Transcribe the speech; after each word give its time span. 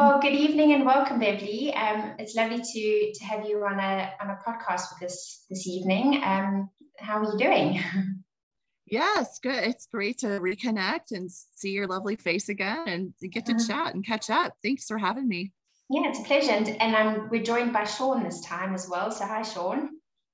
Well, 0.00 0.18
good 0.18 0.32
evening 0.32 0.72
and 0.72 0.86
welcome, 0.86 1.18
Beverly. 1.18 1.74
Um, 1.74 2.14
it's 2.18 2.34
lovely 2.34 2.62
to 2.62 3.12
to 3.12 3.24
have 3.26 3.44
you 3.46 3.62
on 3.66 3.78
a 3.78 4.10
on 4.18 4.30
a 4.30 4.38
podcast 4.46 4.84
with 4.94 5.10
us 5.10 5.44
this 5.50 5.66
evening. 5.66 6.22
Um, 6.24 6.70
how 6.98 7.18
are 7.18 7.30
you 7.30 7.38
doing? 7.38 7.82
Yes, 8.86 9.38
good. 9.38 9.62
It's 9.62 9.86
great 9.86 10.18
to 10.18 10.40
reconnect 10.40 11.12
and 11.12 11.30
see 11.30 11.70
your 11.70 11.86
lovely 11.86 12.16
face 12.16 12.48
again 12.48 12.88
and 12.88 13.14
get 13.30 13.46
to 13.46 13.52
uh-huh. 13.52 13.66
chat 13.68 13.94
and 13.94 14.04
catch 14.04 14.30
up. 14.30 14.54
Thanks 14.64 14.86
for 14.86 14.98
having 14.98 15.28
me. 15.28 15.52
Yeah, 15.88 16.08
it's 16.08 16.18
a 16.18 16.24
pleasure. 16.24 16.50
And, 16.50 16.68
and 16.82 16.96
um, 16.96 17.28
we're 17.30 17.44
joined 17.44 17.72
by 17.72 17.84
Sean 17.84 18.24
this 18.24 18.40
time 18.40 18.74
as 18.74 18.88
well. 18.88 19.12
So, 19.12 19.26
hi, 19.26 19.42
Sean. 19.42 19.90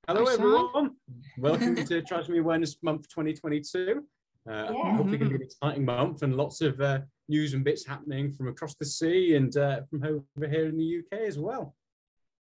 Hello, 0.09 0.25
hi, 0.25 0.33
everyone. 0.33 0.71
Sean. 0.73 0.91
Welcome 1.39 1.75
to 1.75 2.01
Trisomy 2.01 2.39
Awareness 2.39 2.77
Month 2.83 3.11
2022. 3.11 4.03
Uh, 4.49 4.73
yeah. 4.73 4.97
Hopefully, 4.97 5.19
going 5.19 5.31
to 5.33 5.39
be 5.39 5.43
an 5.43 5.43
exciting 5.51 5.85
month 5.85 6.23
and 6.23 6.37
lots 6.37 6.61
of 6.61 6.81
uh, 6.81 7.01
news 7.29 7.55
and 7.55 7.65
bits 7.65 7.87
happening 7.87 8.33
from 8.33 8.49
across 8.49 8.75
the 8.77 8.85
sea 8.85 9.35
and 9.35 9.57
uh, 9.57 9.80
from 9.91 10.05
over 10.05 10.49
here 10.49 10.67
in 10.67 10.77
the 10.77 10.99
UK 11.01 11.20
as 11.27 11.39
well. 11.39 11.75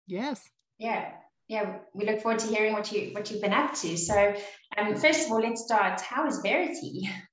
Yes. 0.06 0.42
Yeah. 0.78 1.12
Yeah, 1.48 1.78
we 1.94 2.04
look 2.04 2.20
forward 2.22 2.40
to 2.40 2.48
hearing 2.48 2.72
what 2.72 2.90
you 2.90 3.10
what 3.12 3.30
you've 3.30 3.40
been 3.40 3.52
up 3.52 3.72
to. 3.74 3.96
So, 3.96 4.34
um, 4.76 4.96
first 4.96 5.26
of 5.26 5.32
all, 5.32 5.40
let's 5.40 5.62
start. 5.62 6.00
How 6.00 6.26
is 6.26 6.40
Verity? 6.40 7.08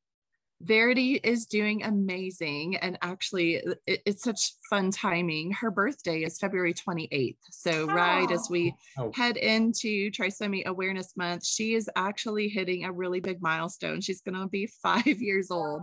Verity 0.63 1.16
is 1.23 1.45
doing 1.45 1.84
amazing. 1.84 2.77
And 2.77 2.98
actually, 3.02 3.62
it, 3.85 4.02
it's 4.05 4.23
such 4.23 4.53
fun 4.70 4.91
timing. 4.91 5.52
Her 5.52 5.72
birthday 5.72 6.23
is 6.23 6.39
February 6.39 6.73
28th. 6.73 7.38
So, 7.52 7.88
oh. 7.89 7.94
right 7.94 8.31
as 8.31 8.48
we 8.49 8.73
oh. 8.98 9.12
head 9.13 9.38
into 9.38 10.09
Trisomy 10.12 10.66
Awareness 10.66 11.16
Month, 11.17 11.45
she 11.45 11.76
is 11.76 11.89
actually 11.95 12.48
hitting 12.48 12.86
a 12.86 12.91
really 12.91 13.20
big 13.20 13.41
milestone. 13.41 14.02
She's 14.02 14.22
going 14.22 14.39
to 14.39 14.48
be 14.48 14.67
five 14.84 15.05
years 15.05 15.52
old. 15.52 15.81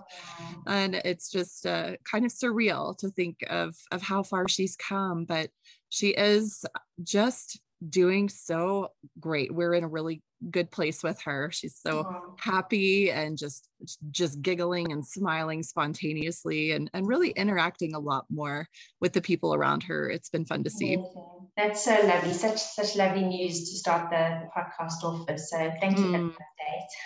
And 0.67 0.95
it's 1.05 1.31
just 1.31 1.67
uh, 1.67 1.93
kind 2.11 2.25
of 2.25 2.33
surreal 2.33 2.97
to 2.99 3.11
think 3.11 3.39
of, 3.49 3.75
of 3.93 4.03
how 4.03 4.23
far 4.23 4.49
she's 4.49 4.77
come. 4.77 5.25
But 5.25 5.51
she 5.91 6.09
is 6.09 6.65
just 7.03 7.61
doing 7.89 8.29
so 8.29 8.93
great. 9.19 9.53
We're 9.53 9.75
in 9.75 9.85
a 9.85 9.89
really 9.89 10.23
good 10.51 10.71
place 10.71 11.03
with 11.03 11.21
her. 11.23 11.51
She's 11.53 11.77
so 11.77 12.35
happy 12.39 13.11
and 13.11 13.37
just 13.37 13.69
just 14.11 14.41
giggling 14.43 14.93
and 14.93 15.07
smiling 15.07 15.63
spontaneously 15.63 16.73
and, 16.73 16.91
and 16.95 17.07
really 17.07 17.31
interacting 17.31 17.95
a 17.95 17.99
lot 17.99 18.25
more 18.31 18.67
with 19.01 19.13
the 19.13 19.21
people 19.21 19.55
around 19.55 19.83
her. 19.85 20.09
It's 20.09 20.29
been 20.29 20.45
fun 20.45 20.65
to 20.65 20.71
see. 20.71 20.99
That's 21.57 21.85
so 21.85 21.99
lovely. 22.05 22.33
Such 22.33 22.59
such 22.59 22.97
lovely 22.97 23.25
news 23.25 23.71
to 23.71 23.77
start 23.77 24.11
the, 24.11 24.41
the 24.43 24.49
podcast 24.57 25.03
off 25.05 25.27
with. 25.29 25.41
So 25.41 25.73
thank 25.81 25.99
you 25.99 26.05
mm. 26.05 26.33
for 26.33 26.45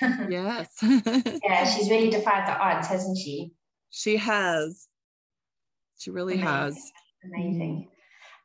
the 0.00 0.27
update. 0.27 0.31
yes. 0.31 1.41
yeah, 1.44 1.64
she's 1.75 1.91
really 1.91 2.11
defied 2.11 2.47
the 2.47 2.59
odds, 2.59 2.88
hasn't 2.88 3.19
she? 3.19 3.53
She 3.91 4.16
has. 4.16 4.88
She 5.98 6.11
really 6.11 6.34
Amazing. 6.34 6.48
has. 6.48 6.92
Amazing. 7.25 7.88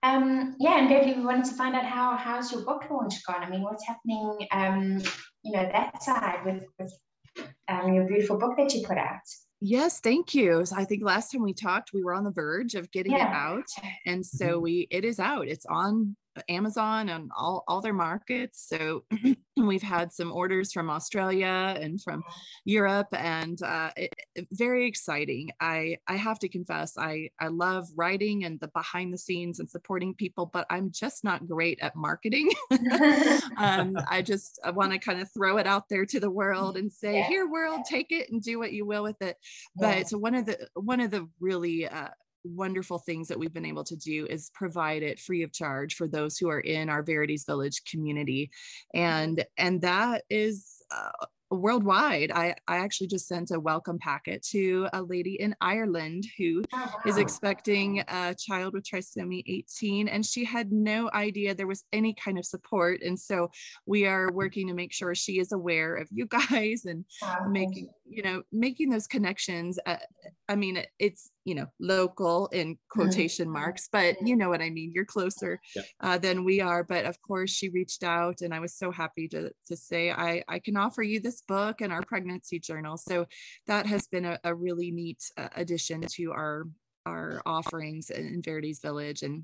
Um, 0.02 0.55
yeah, 0.59 0.80
and 0.80 0.89
Beverly, 0.89 1.14
we 1.14 1.25
wanted 1.25 1.45
to 1.45 1.55
find 1.55 1.75
out 1.75 1.86
how 1.86 2.16
how's 2.16 2.52
your 2.52 2.61
book 2.61 2.83
launch 2.89 3.16
gone? 3.25 3.44
I 3.44 3.50
mean, 3.50 3.64
what's 3.64 3.86
happening? 3.86 4.47
Um, 4.52 5.02
you 5.44 5.52
know, 5.52 5.64
that 5.64 6.02
side 6.02 6.45
with 6.45 6.64
with 6.78 6.94
um, 7.67 7.94
your 7.94 8.05
beautiful 8.05 8.38
book 8.38 8.55
that 8.58 8.73
you 8.73 8.86
put 8.88 8.97
out. 8.97 9.20
Yes, 9.61 10.00
thank 10.00 10.33
you. 10.33 10.66
So 10.66 10.77
I 10.77 10.86
think 10.86 11.03
last 11.03 11.31
time 11.31 11.44
we 11.44 11.53
talked, 11.53 11.92
we 11.94 12.02
were 12.02 12.14
on 12.14 12.23
the 12.23 12.31
verge 12.31 12.75
of 12.75 12.89
getting 12.92 13.11
yeah. 13.11 13.27
it 13.27 13.33
out, 13.33 13.66
and 14.05 14.25
so 14.25 14.45
mm-hmm. 14.45 14.61
we 14.61 14.88
it 14.89 15.03
is 15.03 15.20
out. 15.20 15.47
It's 15.47 15.66
on 15.66 16.16
Amazon 16.47 17.09
and 17.09 17.31
all, 17.37 17.63
all 17.67 17.81
their 17.81 17.93
markets. 17.93 18.67
So 18.67 19.03
we've 19.57 19.81
had 19.81 20.13
some 20.13 20.31
orders 20.31 20.71
from 20.71 20.89
Australia 20.89 21.75
and 21.79 22.01
from 22.01 22.23
Europe 22.65 23.07
and 23.13 23.61
uh, 23.61 23.91
it, 23.97 24.13
very 24.51 24.87
exciting. 24.87 25.49
I, 25.59 25.97
I 26.07 26.15
have 26.15 26.39
to 26.39 26.49
confess, 26.49 26.97
I, 26.97 27.29
I 27.39 27.47
love 27.47 27.87
writing 27.95 28.45
and 28.45 28.59
the 28.59 28.69
behind 28.69 29.13
the 29.13 29.17
scenes 29.17 29.59
and 29.59 29.69
supporting 29.69 30.13
people, 30.13 30.45
but 30.45 30.65
I'm 30.69 30.91
just 30.91 31.23
not 31.23 31.47
great 31.47 31.79
at 31.81 31.95
marketing. 31.95 32.49
um, 33.57 33.97
I 34.09 34.21
just 34.21 34.59
I 34.63 34.71
want 34.71 34.91
to 34.91 34.99
kind 34.99 35.21
of 35.21 35.31
throw 35.31 35.57
it 35.57 35.67
out 35.67 35.89
there 35.89 36.05
to 36.05 36.19
the 36.19 36.31
world 36.31 36.77
and 36.77 36.91
say, 36.91 37.17
yeah. 37.17 37.27
here 37.27 37.49
world, 37.49 37.81
take 37.87 38.08
it 38.11 38.31
and 38.31 38.41
do 38.41 38.59
what 38.59 38.73
you 38.73 38.85
will 38.85 39.03
with 39.03 39.21
it. 39.21 39.37
But 39.75 40.11
yeah. 40.11 40.17
one 40.17 40.35
of 40.35 40.45
the, 40.45 40.67
one 40.73 40.99
of 40.99 41.11
the 41.11 41.27
really 41.39 41.87
uh, 41.87 42.09
wonderful 42.44 43.00
things 43.00 43.27
that 43.27 43.39
we've 43.39 43.54
been 43.54 43.66
able 43.66 43.83
to 43.86 43.95
do 43.95 44.26
is 44.27 44.52
provide 44.54 45.04
it 45.04 45.20
free 45.20 45.44
of 45.44 45.52
charge 45.52 45.95
for 45.95 46.08
those 46.08 46.38
who 46.38 46.50
are 46.50 46.61
in 46.61 46.89
our 46.89 47.04
Verity's 47.04 47.45
Village 47.45 47.82
community. 47.89 48.50
And, 48.94 49.45
and 49.58 49.82
that 49.82 50.23
is 50.30 50.83
uh, 50.92 51.26
worldwide. 51.52 52.32
I, 52.32 52.55
I 52.67 52.77
actually 52.77 53.08
just 53.08 53.27
sent 53.27 53.52
a 53.52 53.60
welcome 53.60 53.98
packet 53.98 54.44
to 54.52 54.88
a 54.94 55.02
lady 55.02 55.36
in 55.39 55.55
Ireland 55.61 56.26
who 56.38 56.64
oh, 56.73 56.94
is 57.05 57.17
expecting 57.17 58.04
a 58.08 58.36
child 58.36 58.73
with 58.73 58.83
trisomy 58.83 59.44
18, 59.48 60.08
and 60.08 60.26
she 60.26 60.45
had 60.45 60.71
no 60.71 61.10
idea 61.14 61.56
there 61.56 61.67
was 61.67 61.83
any 61.92 62.14
kind 62.14 62.38
of 62.38 62.45
support. 62.45 63.02
And 63.02 63.20
so 63.20 63.50
we 63.86 64.06
are 64.06 64.32
working 64.32 64.67
to 64.67 64.73
make 64.73 64.94
sure 64.94 65.16
she 65.16 65.39
is 65.39 65.52
aware 65.52 65.95
of 65.95 66.08
you 66.11 66.26
guys 66.50 66.86
and 66.86 67.06
making, 67.50 67.89
you 68.08 68.21
know, 68.21 68.44
making 68.52 68.89
those 68.89 69.08
connections. 69.08 69.80
Uh, 69.86 69.98
I 70.48 70.56
mean, 70.56 70.83
it's 71.00 71.32
you 71.49 71.55
know 71.55 71.65
local 71.80 72.45
in 72.49 72.76
mm-hmm. 72.76 73.02
quotation 73.02 73.49
marks 73.49 73.89
but 73.92 74.15
you 74.21 74.36
know 74.36 74.49
what 74.49 74.61
i 74.61 74.70
mean 74.70 74.92
you're 74.93 75.04
closer 75.04 75.60
yeah. 75.76 75.82
uh, 76.02 76.17
than 76.17 76.45
we 76.45 76.61
are 76.61 76.83
but 76.83 77.05
of 77.05 77.20
course 77.23 77.49
she 77.49 77.70
reached 77.70 78.04
out 78.04 78.42
and 78.42 78.54
i 78.54 78.60
was 78.60 78.76
so 78.76 78.92
happy 78.92 79.27
to, 79.27 79.49
to 79.65 79.76
say 79.76 80.11
I, 80.11 80.43
I 80.48 80.59
can 80.59 80.77
offer 80.77 81.02
you 81.02 81.20
this 81.20 81.42
book 81.42 81.82
and 81.82 81.92
our 81.92 82.04
pregnancy 82.04 82.59
journal 82.59 82.98
so 82.98 83.26
that 83.65 83.88
has 83.88 84.05
been 84.08 84.26
a, 84.26 84.39
a 84.43 84.54
really 84.54 84.92
neat 84.92 85.23
uh, 85.38 85.49
addition 85.55 86.02
to 86.02 86.32
our 86.32 86.65
our 87.08 87.42
offerings 87.48 88.11
in 88.11 88.43
verity's 88.43 88.80
village 88.80 89.23
and 89.23 89.43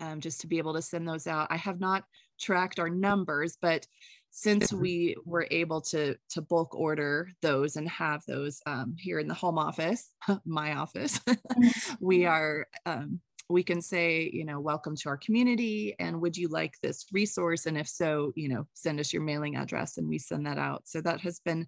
um, 0.00 0.20
just 0.20 0.40
to 0.40 0.48
be 0.48 0.58
able 0.58 0.74
to 0.74 0.82
send 0.82 1.06
those 1.06 1.28
out 1.28 1.46
i 1.50 1.56
have 1.56 1.78
not 1.78 2.02
tracked 2.40 2.80
our 2.80 2.90
numbers 2.90 3.56
but 3.62 3.86
since 4.30 4.72
we 4.72 5.16
were 5.24 5.46
able 5.50 5.80
to 5.80 6.16
to 6.28 6.40
bulk 6.40 6.74
order 6.74 7.28
those 7.42 7.76
and 7.76 7.88
have 7.88 8.22
those 8.26 8.60
um, 8.66 8.94
here 8.98 9.18
in 9.18 9.28
the 9.28 9.34
home 9.34 9.58
office 9.58 10.10
my 10.44 10.74
office 10.76 11.18
mm-hmm. 11.28 11.94
we 12.00 12.24
are 12.24 12.66
um, 12.86 13.20
we 13.50 13.62
can 13.64 13.82
say 13.82 14.30
you 14.32 14.44
know 14.44 14.60
welcome 14.60 14.94
to 14.94 15.08
our 15.08 15.16
community 15.16 15.94
and 15.98 16.18
would 16.20 16.36
you 16.36 16.48
like 16.48 16.74
this 16.82 17.06
resource 17.12 17.66
and 17.66 17.76
if 17.76 17.88
so 17.88 18.32
you 18.36 18.48
know 18.48 18.66
send 18.74 19.00
us 19.00 19.12
your 19.12 19.22
mailing 19.22 19.56
address 19.56 19.98
and 19.98 20.08
we 20.08 20.18
send 20.18 20.46
that 20.46 20.58
out 20.58 20.82
so 20.86 21.00
that 21.00 21.20
has 21.20 21.40
been 21.40 21.66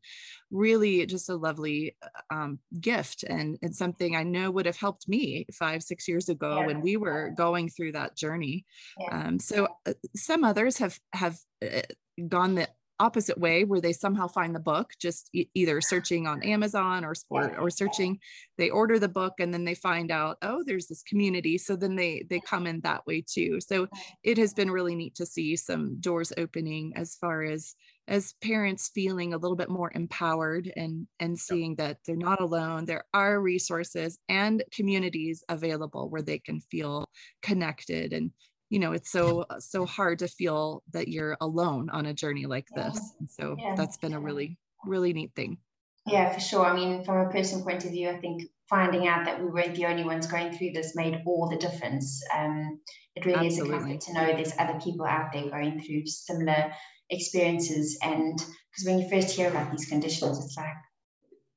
really 0.51 1.05
just 1.07 1.29
a 1.29 1.35
lovely 1.35 1.97
um, 2.31 2.59
gift 2.81 3.25
and, 3.25 3.59
and 3.63 3.75
something 3.75 4.15
i 4.15 4.23
know 4.23 4.51
would 4.51 4.67
have 4.67 4.77
helped 4.77 5.09
me 5.09 5.45
five 5.53 5.83
six 5.83 6.07
years 6.07 6.29
ago 6.29 6.61
yeah. 6.61 6.67
when 6.67 6.81
we 6.81 6.97
were 6.97 7.33
going 7.37 7.69
through 7.69 7.93
that 7.93 8.17
journey 8.17 8.65
yeah. 9.01 9.27
um, 9.27 9.39
so 9.39 9.67
uh, 9.87 9.93
some 10.15 10.45
others 10.45 10.79
have 10.79 10.99
have 11.13 11.37
uh, 11.63 11.81
gone 12.29 12.55
the 12.55 12.69
opposite 13.01 13.39
way 13.39 13.65
where 13.65 13.81
they 13.81 13.93
somehow 13.93 14.29
find 14.29 14.55
the 14.55 14.61
book 14.61 14.93
just 15.01 15.29
e- 15.33 15.49
either 15.55 15.81
searching 15.81 16.29
on 16.29 16.41
amazon 16.45 17.05
or, 17.05 17.15
or 17.31 17.59
or 17.59 17.69
searching 17.69 18.17
they 18.59 18.71
order 18.71 18.97
the 18.99 19.09
book 19.09 19.35
and 19.41 19.53
then 19.53 19.65
they 19.65 19.75
find 19.75 20.13
out 20.13 20.37
oh 20.43 20.63
there's 20.67 20.87
this 20.87 21.03
community. 21.03 21.59
So 21.59 21.77
then 21.77 21.97
they 21.97 22.25
they 22.29 22.41
come 22.41 22.67
in 22.67 22.81
that 22.81 23.07
way 23.07 23.25
too. 23.27 23.61
So 23.61 23.89
it 24.23 24.39
has 24.39 24.55
been 24.55 24.71
really 24.71 24.95
neat 24.95 25.15
to 25.17 25.27
see 25.27 25.57
some 25.57 26.01
doors 26.01 26.33
opening 26.37 26.93
as 26.97 27.17
far 27.17 27.43
as 27.43 27.75
as 28.09 28.35
parents 28.43 28.91
feeling 28.95 29.33
a 29.33 29.39
little 29.39 29.57
bit 29.57 29.71
more 29.71 29.93
empowered 29.95 30.73
and 30.77 31.07
and 31.21 31.39
seeing 31.39 31.77
that 31.77 31.99
they're 32.07 32.17
not 32.17 32.41
alone. 32.41 32.85
There 32.85 33.05
are 33.15 33.41
resources 33.41 34.19
and 34.29 34.65
communities 34.73 35.45
available 35.49 36.09
where 36.09 36.23
they 36.23 36.39
can 36.39 36.61
feel 36.61 37.09
connected 37.43 38.13
and 38.13 38.31
you 38.73 38.79
know 38.79 38.93
it's 38.93 39.13
so 39.13 39.45
so 39.59 39.85
hard 39.85 40.19
to 40.21 40.27
feel 40.27 40.83
that 40.95 41.07
you're 41.07 41.37
alone 41.43 41.91
on 41.91 42.07
a 42.07 42.15
journey 42.15 42.47
like 42.47 42.67
this 42.75 42.99
and 43.21 43.31
so 43.31 43.55
yeah. 43.59 43.75
that's 43.77 43.99
been 43.99 44.15
a 44.15 44.21
really 44.21 44.59
really 44.87 45.13
neat 45.13 45.33
thing. 45.37 45.59
Yeah 46.07 46.33
for 46.33 46.41
sure. 46.41 46.65
I 46.65 46.75
mean 46.75 47.05
from 47.05 47.19
a 47.19 47.31
personal 47.31 47.65
point 47.65 47.85
of 47.85 47.91
view 47.91 48.09
i 48.09 48.17
think 48.17 48.43
finding 48.71 49.07
out 49.07 49.27
that 49.27 49.41
we 49.41 49.51
weren't 49.51 49.75
the 49.75 49.85
only 49.85 50.05
ones 50.05 50.27
going 50.27 50.51
through 50.53 50.71
this 50.73 50.97
made 50.97 51.23
all 51.27 51.51
the 51.51 51.59
difference. 51.59 52.23
Um, 52.35 52.81
it 53.15 53.27
really 53.27 53.47
Absolutely. 53.47 53.75
is 53.75 53.83
a 53.83 53.83
comfort 53.83 54.01
to 54.01 54.13
know 54.15 54.27
there's 54.27 54.59
other 54.59 54.81
people 54.81 55.05
out 55.05 55.33
there 55.35 55.51
going 55.51 55.79
through 55.79 56.07
similar 56.07 56.73
experiences 57.11 57.99
and 58.03 58.39
because 58.39 58.87
when 58.87 58.99
you 59.01 59.09
first 59.11 59.37
hear 59.37 59.51
about 59.51 59.71
these 59.71 59.85
conditions 59.85 60.43
it's 60.43 60.57
like 60.57 60.73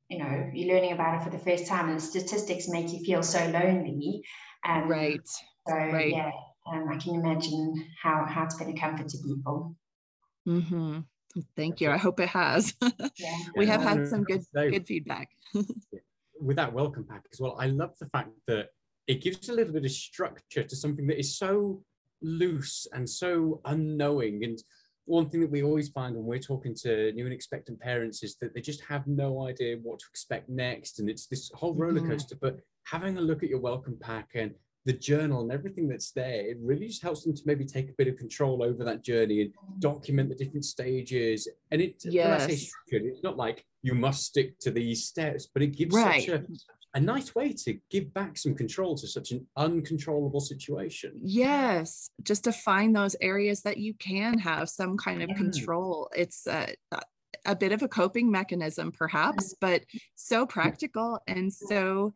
you 0.10 0.18
know 0.18 0.50
you're 0.54 0.76
learning 0.76 0.92
about 0.92 1.16
it 1.16 1.24
for 1.24 1.30
the 1.30 1.40
first 1.40 1.66
time 1.66 1.88
and 1.88 1.98
the 1.98 2.04
statistics 2.04 2.68
make 2.68 2.92
you 2.92 3.00
feel 3.06 3.24
so 3.24 3.40
lonely. 3.48 4.22
Um, 4.68 4.90
right. 4.90 5.22
so 5.66 5.74
right. 5.74 6.12
yeah 6.12 6.32
um, 6.66 6.90
I 6.92 6.98
can 6.98 7.16
imagine 7.16 7.88
how, 8.02 8.26
how 8.26 8.44
it's 8.44 8.56
been 8.56 8.70
a 8.70 8.80
comfort 8.80 9.08
to 9.10 9.18
people. 9.20 9.76
Mm-hmm. 10.48 11.00
Thank 11.56 11.82
you. 11.82 11.92
I 11.92 11.98
hope 11.98 12.20
it 12.20 12.30
has. 12.30 12.74
Yeah. 13.18 13.38
we 13.56 13.66
have 13.68 13.82
had 13.82 14.08
some 14.08 14.24
good 14.24 14.44
good 14.54 14.86
feedback. 14.86 15.30
with 16.40 16.58
that 16.58 16.74
welcome 16.74 17.06
pack 17.06 17.26
as 17.32 17.40
well, 17.40 17.56
I 17.60 17.68
love 17.68 17.92
the 18.00 18.08
fact 18.08 18.30
that 18.48 18.70
it 19.08 19.22
gives 19.22 19.50
a 19.50 19.54
little 19.54 19.74
bit 19.74 19.86
of 19.86 19.92
structure 19.92 20.64
to 20.64 20.76
something 20.76 21.08
that 21.08 21.20
is 21.20 21.38
so 21.38 21.84
loose 22.22 22.88
and 22.94 23.10
so 23.10 23.62
unknowing. 23.66 24.44
And 24.44 24.60
one 25.06 25.30
thing 25.30 25.42
that 25.42 25.52
we 25.52 25.64
always 25.64 25.90
find 25.90 26.16
when 26.16 26.26
we're 26.26 26.40
talking 26.40 26.76
to 26.82 27.12
new 27.14 27.26
and 27.26 27.34
expectant 27.34 27.80
parents 27.80 28.24
is 28.24 28.36
that 28.42 28.54
they 28.54 28.62
just 28.62 28.84
have 28.86 29.06
no 29.08 29.48
idea 29.48 29.78
what 29.82 30.00
to 30.00 30.06
expect 30.10 30.50
next. 30.50 31.00
And 31.00 31.10
it's 31.10 31.28
this 31.28 31.52
whole 31.54 31.76
roller 31.76 32.02
mm-hmm. 32.02 32.12
coaster. 32.12 32.36
Mm-hmm. 32.36 32.46
But 32.48 32.60
having 32.86 33.18
a 33.18 33.22
look 33.22 33.44
at 33.44 33.50
your 33.50 33.60
welcome 33.60 33.98
pack 34.02 34.30
and 34.36 34.54
the 34.86 34.94
journal 34.94 35.42
and 35.42 35.52
everything 35.52 35.88
that's 35.88 36.12
there, 36.12 36.48
it 36.48 36.58
really 36.62 36.88
just 36.88 37.02
helps 37.02 37.24
them 37.24 37.36
to 37.36 37.42
maybe 37.46 37.66
take 37.66 37.90
a 37.90 37.94
bit 37.94 38.08
of 38.08 38.18
control 38.18 38.64
over 38.64 38.84
that 38.84 39.04
journey 39.04 39.42
and 39.42 39.52
document 39.80 40.30
the 40.30 40.36
different 40.36 40.66
stages. 40.66 41.48
And 41.72 41.82
it, 41.82 42.04
yes. 42.06 42.44
structured, 42.44 43.08
it's 43.08 43.24
not 43.24 43.36
like 43.36 43.66
you 43.82 43.96
must 43.96 44.24
stick 44.24 44.60
to 44.60 44.72
these 44.72 45.06
steps, 45.06 45.48
but 45.52 45.64
it 45.64 45.68
gives 45.76 45.96
right. 45.96 46.22
such 46.22 46.30
a, 46.30 46.44
a 46.94 47.00
nice 47.00 47.34
way 47.34 47.52
to 47.52 47.80
give 47.90 48.14
back 48.14 48.38
some 48.38 48.54
control 48.54 48.96
to 48.96 49.08
such 49.08 49.32
an 49.32 49.46
uncontrollable 49.58 50.40
situation. 50.40 51.14
Yes, 51.22 52.10
just 52.24 52.44
to 52.44 52.52
find 52.52 52.96
those 52.96 53.16
areas 53.22 53.62
that 53.64 53.78
you 53.78 53.96
can 53.96 54.38
have 54.38 54.70
some 54.70 54.98
kind 54.98 55.24
of 55.24 55.30
mm. 55.30 55.36
control. 55.36 56.10
It's 56.16 56.46
a, 56.48 56.74
a 57.46 57.56
bit 57.56 57.72
of 57.72 57.82
a 57.82 57.88
coping 57.88 58.32
mechanism, 58.32 58.92
perhaps, 58.92 59.54
mm. 59.54 59.58
but 59.62 59.84
so 60.16 60.46
practical 60.46 61.20
and 61.28 61.52
so 61.52 62.14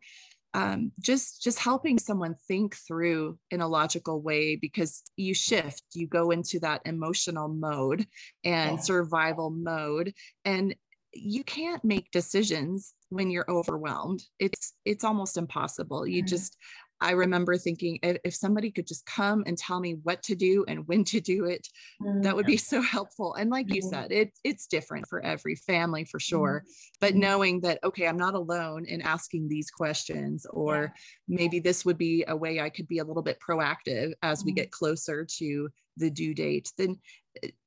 um, 0.54 0.92
just 1.00 1.42
just 1.42 1.58
helping 1.58 1.98
someone 1.98 2.34
think 2.48 2.76
through 2.76 3.38
in 3.50 3.60
a 3.60 3.68
logical 3.68 4.20
way 4.20 4.56
because 4.56 5.02
you 5.16 5.34
shift 5.34 5.82
you 5.94 6.06
go 6.06 6.30
into 6.30 6.58
that 6.60 6.82
emotional 6.84 7.48
mode 7.48 8.06
and 8.44 8.72
yeah. 8.72 8.76
survival 8.76 9.50
mode 9.50 10.12
and 10.44 10.74
you 11.12 11.44
can't 11.44 11.84
make 11.84 12.10
decisions 12.10 12.94
when 13.10 13.30
you're 13.30 13.50
overwhelmed 13.50 14.22
it's 14.38 14.74
it's 14.84 15.04
almost 15.04 15.36
impossible 15.36 16.06
you 16.06 16.22
mm-hmm. 16.22 16.28
just 16.28 16.56
I 17.00 17.12
remember 17.12 17.56
thinking 17.56 17.98
if, 18.02 18.34
somebody 18.34 18.70
could 18.70 18.86
just 18.86 19.04
come 19.06 19.42
and 19.46 19.56
tell 19.56 19.80
me 19.80 19.96
what 20.02 20.22
to 20.24 20.34
do 20.34 20.64
and 20.68 20.86
when 20.86 21.04
to 21.04 21.20
do 21.20 21.44
it, 21.46 21.66
mm-hmm. 22.02 22.22
that 22.22 22.36
would 22.36 22.46
be 22.46 22.56
so 22.56 22.80
helpful. 22.80 23.34
And 23.34 23.50
like 23.50 23.72
you 23.72 23.82
said, 23.82 24.12
it, 24.12 24.32
it's 24.44 24.66
different 24.66 25.06
for 25.08 25.20
every 25.20 25.56
family 25.56 26.04
for 26.04 26.20
sure. 26.20 26.62
Mm-hmm. 26.64 26.96
But 27.00 27.10
mm-hmm. 27.12 27.20
knowing 27.20 27.60
that, 27.62 27.78
okay, 27.84 28.06
I'm 28.06 28.16
not 28.16 28.34
alone 28.34 28.84
in 28.84 29.02
asking 29.02 29.48
these 29.48 29.70
questions, 29.70 30.46
or 30.50 30.92
yeah. 31.26 31.36
maybe 31.38 31.60
this 31.60 31.84
would 31.84 31.98
be 31.98 32.24
a 32.28 32.36
way 32.36 32.60
I 32.60 32.70
could 32.70 32.88
be 32.88 32.98
a 32.98 33.04
little 33.04 33.22
bit 33.22 33.38
proactive 33.46 34.12
as 34.22 34.44
we 34.44 34.52
mm-hmm. 34.52 34.56
get 34.56 34.70
closer 34.70 35.26
to 35.38 35.68
the 35.96 36.10
due 36.10 36.34
date, 36.34 36.72
then 36.78 36.98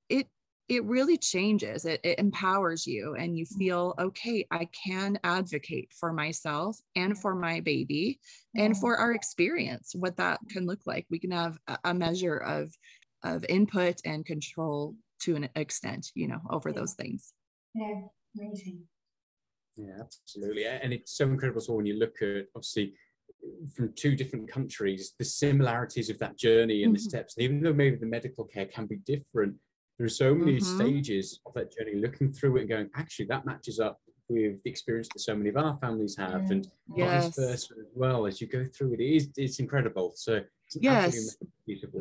it 0.10 0.28
it 0.76 0.86
really 0.86 1.18
changes 1.18 1.86
it, 1.86 2.00
it, 2.04 2.20
empowers 2.20 2.86
you 2.86 3.16
and 3.16 3.38
you 3.38 3.46
feel 3.46 3.94
okay 4.00 4.46
i 4.52 4.68
can 4.86 5.18
advocate 5.24 5.90
for 6.00 6.14
myself 6.14 6.78
and 6.96 7.18
for 7.18 7.36
my 7.36 7.60
baby 7.60 8.20
and 8.56 8.78
for 8.78 8.98
our 8.98 9.14
experience 9.14 9.94
what 9.96 10.18
that 10.18 10.40
can 10.50 10.66
look 10.66 10.82
like. 10.86 11.06
We 11.10 11.20
can 11.20 11.32
have 11.32 11.58
a 11.84 11.94
measure 11.94 12.38
of 12.38 12.74
of 13.24 13.46
input 13.48 14.02
and 14.06 14.26
control 14.26 14.96
to 15.22 15.36
an 15.36 15.50
extent 15.56 16.12
you 16.14 16.28
know 16.28 16.42
over 16.50 16.70
yeah. 16.70 16.76
those 16.76 16.94
things. 16.94 17.34
Yeah 17.74 18.02
amazing. 18.38 18.84
Yeah 19.76 20.00
absolutely 20.02 20.66
and 20.66 20.94
it's 20.94 21.18
so 21.18 21.26
incredible 21.26 21.62
so 21.62 21.74
when 21.74 21.86
you 21.86 21.98
look 21.98 22.22
at 22.22 22.48
obviously 22.56 22.94
from 23.76 23.92
two 23.96 24.16
different 24.16 24.50
countries 24.50 25.14
the 25.18 25.26
similarities 25.26 26.10
of 26.10 26.20
that 26.20 26.38
journey 26.38 26.84
and 26.84 26.90
mm-hmm. 26.90 27.04
the 27.04 27.10
steps 27.10 27.36
and 27.36 27.44
even 27.44 27.62
though 27.62 27.74
maybe 27.74 27.96
the 27.96 28.06
medical 28.06 28.46
care 28.46 28.66
can 28.66 28.86
be 28.86 28.98
different 28.98 29.56
there 29.98 30.06
are 30.06 30.10
so 30.10 30.34
many 30.34 30.58
mm-hmm. 30.58 30.76
stages 30.76 31.40
of 31.46 31.54
that 31.54 31.76
journey, 31.76 31.96
looking 31.96 32.32
through 32.32 32.58
it 32.58 32.62
and 32.62 32.70
going, 32.70 32.90
actually, 32.96 33.26
that 33.26 33.46
matches 33.46 33.80
up 33.80 34.00
with 34.30 34.64
the 34.64 34.70
experience 34.70 35.08
that 35.14 35.20
so 35.20 35.36
many 35.36 35.50
of 35.50 35.58
our 35.58 35.78
families 35.80 36.16
have, 36.18 36.42
mm. 36.42 36.52
and 36.52 36.68
yes. 36.96 37.26
vice 37.26 37.36
versa 37.36 37.74
as 37.80 37.88
well. 37.94 38.26
As 38.26 38.42
you 38.42 38.48
go 38.48 38.66
through 38.66 38.94
it, 38.94 39.02
it 39.02 39.16
is 39.16 39.30
it's 39.38 39.60
incredible. 39.60 40.14
So 40.16 40.42
it's 40.68 40.78
yes, 40.80 41.38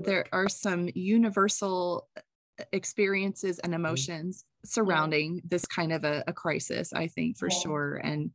there 0.05 0.27
are 0.33 0.49
some 0.49 0.89
universal 0.95 2.09
uh, 2.17 2.65
experiences 2.73 3.59
and 3.59 3.73
mm-hmm. 3.73 3.85
emotions 3.85 4.45
mm. 4.45 4.71
surrounding 4.71 5.37
yeah. 5.37 5.41
this 5.49 5.67
kind 5.67 5.93
of 5.93 6.05
a, 6.05 6.25
a, 6.27 6.33
crisis. 6.33 6.93
I 6.93 7.09
think 7.09 7.39
for 7.39 7.49
yeah. 7.51 7.59
sure, 7.59 8.01
and 8.03 8.31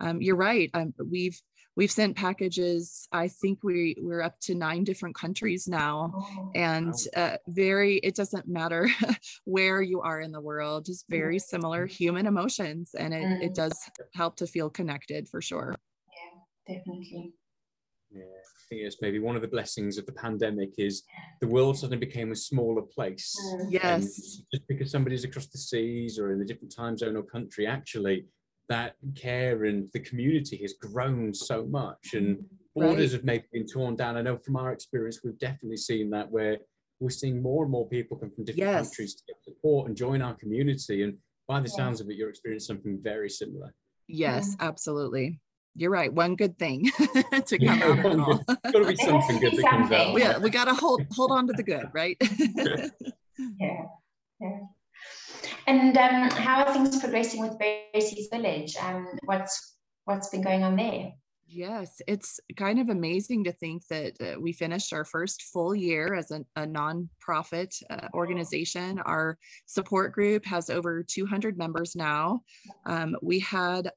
um, 0.00 0.22
you're 0.22 0.36
right. 0.36 0.70
Um, 0.74 0.94
we've 1.10 1.38
we've 1.76 1.90
sent 1.90 2.16
packages 2.16 3.08
i 3.12 3.28
think 3.28 3.58
we 3.62 3.96
we're 4.00 4.22
up 4.22 4.38
to 4.40 4.54
nine 4.54 4.84
different 4.84 5.14
countries 5.14 5.66
now 5.66 6.12
oh, 6.14 6.50
and 6.54 6.94
uh, 7.16 7.36
very 7.48 7.96
it 7.98 8.14
doesn't 8.14 8.46
matter 8.48 8.88
where 9.44 9.82
you 9.82 10.00
are 10.00 10.20
in 10.20 10.32
the 10.32 10.40
world 10.40 10.84
just 10.86 11.04
very 11.08 11.38
similar 11.38 11.86
human 11.86 12.26
emotions 12.26 12.94
and 12.98 13.14
it, 13.14 13.24
mm. 13.24 13.42
it 13.42 13.54
does 13.54 13.78
help 14.14 14.36
to 14.36 14.46
feel 14.46 14.68
connected 14.68 15.28
for 15.28 15.40
sure 15.40 15.74
yeah 16.66 16.74
definitely 16.76 17.32
yeah 18.10 18.22
I 18.22 18.74
think 18.74 18.86
it's 18.86 19.02
maybe 19.02 19.18
one 19.18 19.36
of 19.36 19.42
the 19.42 19.48
blessings 19.48 19.98
of 19.98 20.06
the 20.06 20.12
pandemic 20.12 20.70
is 20.78 21.02
the 21.42 21.46
world 21.46 21.76
suddenly 21.76 22.06
became 22.06 22.32
a 22.32 22.36
smaller 22.36 22.80
place. 22.80 23.36
Mm. 23.54 23.66
Yes. 23.70 23.82
And 23.84 24.02
just 24.50 24.66
because 24.66 24.90
somebody's 24.90 25.24
across 25.24 25.46
the 25.48 25.58
seas 25.58 26.18
or 26.18 26.32
in 26.32 26.40
a 26.40 26.44
different 26.44 26.74
time 26.74 26.96
zone 26.96 27.16
or 27.16 27.22
country, 27.22 27.66
actually, 27.66 28.24
that 28.68 28.94
care 29.14 29.64
and 29.64 29.88
the 29.92 30.00
community 30.00 30.56
has 30.58 30.74
grown 30.80 31.34
so 31.34 31.66
much 31.66 32.14
and 32.14 32.36
mm-hmm. 32.36 32.80
borders 32.80 33.12
right. 33.12 33.18
have 33.18 33.24
maybe 33.24 33.44
been 33.52 33.66
torn 33.66 33.96
down. 33.96 34.16
I 34.16 34.22
know 34.22 34.36
from 34.38 34.56
our 34.56 34.72
experience, 34.72 35.20
we've 35.24 35.38
definitely 35.38 35.76
seen 35.76 36.10
that 36.10 36.30
where 36.30 36.58
we're 37.00 37.10
seeing 37.10 37.42
more 37.42 37.64
and 37.64 37.72
more 37.72 37.88
people 37.88 38.16
come 38.16 38.30
from 38.30 38.44
different 38.44 38.70
yes. 38.70 38.88
countries 38.88 39.14
to 39.16 39.22
get 39.26 39.36
support 39.42 39.88
and 39.88 39.96
join 39.96 40.22
our 40.22 40.34
community. 40.34 41.02
And 41.02 41.14
by 41.48 41.60
the 41.60 41.68
sounds 41.68 42.00
of 42.00 42.08
it, 42.08 42.16
you're 42.16 42.30
experiencing 42.30 42.76
something 42.76 43.00
very 43.02 43.28
similar. 43.28 43.74
Yes, 44.06 44.50
mm-hmm. 44.50 44.68
absolutely. 44.68 45.40
You're 45.74 45.90
right. 45.90 46.12
One 46.12 46.36
good 46.36 46.58
thing 46.58 46.84
to 46.98 47.06
come 47.58 47.58
yeah, 47.60 47.84
out 47.84 47.98
of 47.98 48.04
it 48.04 48.20
all. 48.20 48.44
got 48.46 48.72
to 48.72 48.84
be 48.84 48.96
something 49.04 49.40
good 49.40 49.56
that 49.56 49.66
comes 49.68 49.90
out. 49.90 50.18
Yeah, 50.18 50.38
we 50.38 50.50
got 50.50 50.66
to 50.66 50.74
hold 50.74 51.02
hold 51.12 51.32
on 51.32 51.46
to 51.46 51.52
the 51.54 51.62
good, 51.62 51.88
right? 51.92 52.16
yeah. 52.20 52.88
yeah. 54.40 54.58
And 55.66 55.96
um, 55.96 56.30
how 56.30 56.64
are 56.64 56.72
things 56.72 57.00
progressing 57.00 57.40
with 57.40 57.58
Verity's 57.58 58.28
Village? 58.32 58.76
Um, 58.76 59.06
what's 59.24 59.76
what's 60.04 60.30
been 60.30 60.42
going 60.42 60.62
on 60.62 60.76
there? 60.76 61.12
Yes, 61.46 62.00
it's 62.06 62.40
kind 62.56 62.80
of 62.80 62.88
amazing 62.88 63.44
to 63.44 63.52
think 63.52 63.86
that 63.88 64.14
uh, 64.22 64.40
we 64.40 64.54
finished 64.54 64.92
our 64.94 65.04
first 65.04 65.42
full 65.52 65.74
year 65.74 66.14
as 66.14 66.30
a, 66.30 66.42
a 66.56 66.66
nonprofit 66.66 67.74
uh, 67.90 68.08
organization. 68.14 68.98
Our 69.00 69.36
support 69.66 70.12
group 70.12 70.46
has 70.46 70.70
over 70.70 71.02
200 71.02 71.58
members 71.58 71.94
now. 71.94 72.40
Um, 72.86 73.16
we 73.20 73.38
had 73.40 73.90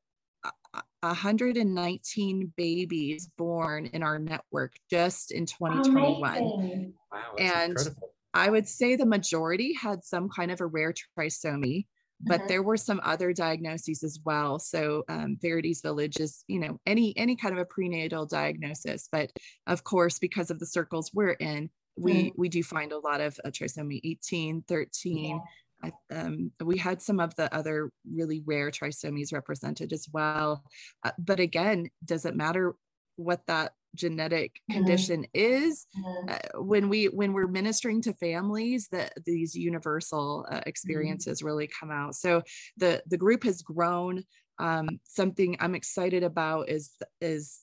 119 0.99 2.53
babies 2.57 3.29
born 3.37 3.85
in 3.87 4.03
our 4.03 4.19
network 4.19 4.73
just 4.89 5.31
in 5.31 5.45
2021. 5.45 6.37
Amazing. 6.37 6.93
Wow, 7.11 7.19
and 7.39 7.69
incredible. 7.71 8.04
I 8.35 8.49
would 8.49 8.67
say 8.67 8.95
the 8.95 9.05
majority 9.05 9.73
had 9.73 10.03
some 10.03 10.29
kind 10.29 10.51
of 10.51 10.59
a 10.59 10.65
rare 10.65 10.93
trisomy, 11.17 11.87
but 12.19 12.41
uh-huh. 12.41 12.47
there 12.49 12.63
were 12.63 12.77
some 12.77 12.99
other 13.01 13.31
diagnoses 13.31 14.03
as 14.03 14.19
well. 14.25 14.59
So 14.59 15.03
um, 15.07 15.37
Verity's 15.41 15.81
Village 15.81 16.17
is, 16.17 16.43
you 16.47 16.59
know, 16.59 16.77
any 16.85 17.17
any 17.17 17.37
kind 17.37 17.53
of 17.53 17.61
a 17.61 17.65
prenatal 17.65 18.25
diagnosis. 18.25 19.07
But 19.09 19.31
of 19.67 19.85
course, 19.85 20.19
because 20.19 20.51
of 20.51 20.59
the 20.59 20.65
circles 20.65 21.11
we're 21.13 21.31
in, 21.31 21.69
we 21.97 22.13
mm. 22.13 22.31
we 22.35 22.49
do 22.49 22.61
find 22.61 22.91
a 22.91 22.99
lot 22.99 23.21
of 23.21 23.39
uh, 23.45 23.49
trisomy 23.49 24.01
18, 24.03 24.65
13. 24.67 25.41
Yeah. 25.83 25.91
Um, 26.11 26.51
we 26.63 26.77
had 26.77 27.01
some 27.01 27.19
of 27.19 27.35
the 27.35 27.53
other 27.55 27.91
really 28.11 28.41
rare 28.45 28.71
trisomies 28.71 29.31
represented 29.31 29.93
as 29.93 30.07
well. 30.11 30.63
Uh, 31.03 31.11
but 31.19 31.39
again, 31.39 31.89
does 32.03 32.25
it 32.25 32.35
matter 32.35 32.75
what 33.17 33.41
that 33.47 33.73
genetic 33.95 34.53
mm-hmm. 34.53 34.79
condition 34.79 35.21
mm-hmm. 35.21 35.65
is 35.65 35.87
mm-hmm. 35.97 36.29
Uh, 36.29 36.61
when 36.61 36.89
we 36.89 37.05
when 37.05 37.33
we're 37.33 37.47
ministering 37.47 38.01
to 38.01 38.13
families 38.13 38.87
that 38.91 39.13
these 39.25 39.55
universal 39.55 40.45
uh, 40.49 40.55
mm-hmm. 40.55 40.69
experiences 40.69 41.39
mm-hmm. 41.39 41.47
really 41.47 41.69
come 41.79 41.91
out 41.91 42.15
so 42.15 42.41
the 42.77 43.01
the 43.07 43.17
group 43.17 43.43
has 43.43 43.61
grown 43.61 44.23
um, 44.59 44.87
something 45.03 45.55
i'm 45.59 45.75
excited 45.75 46.23
about 46.23 46.69
is 46.69 46.91
is 47.21 47.61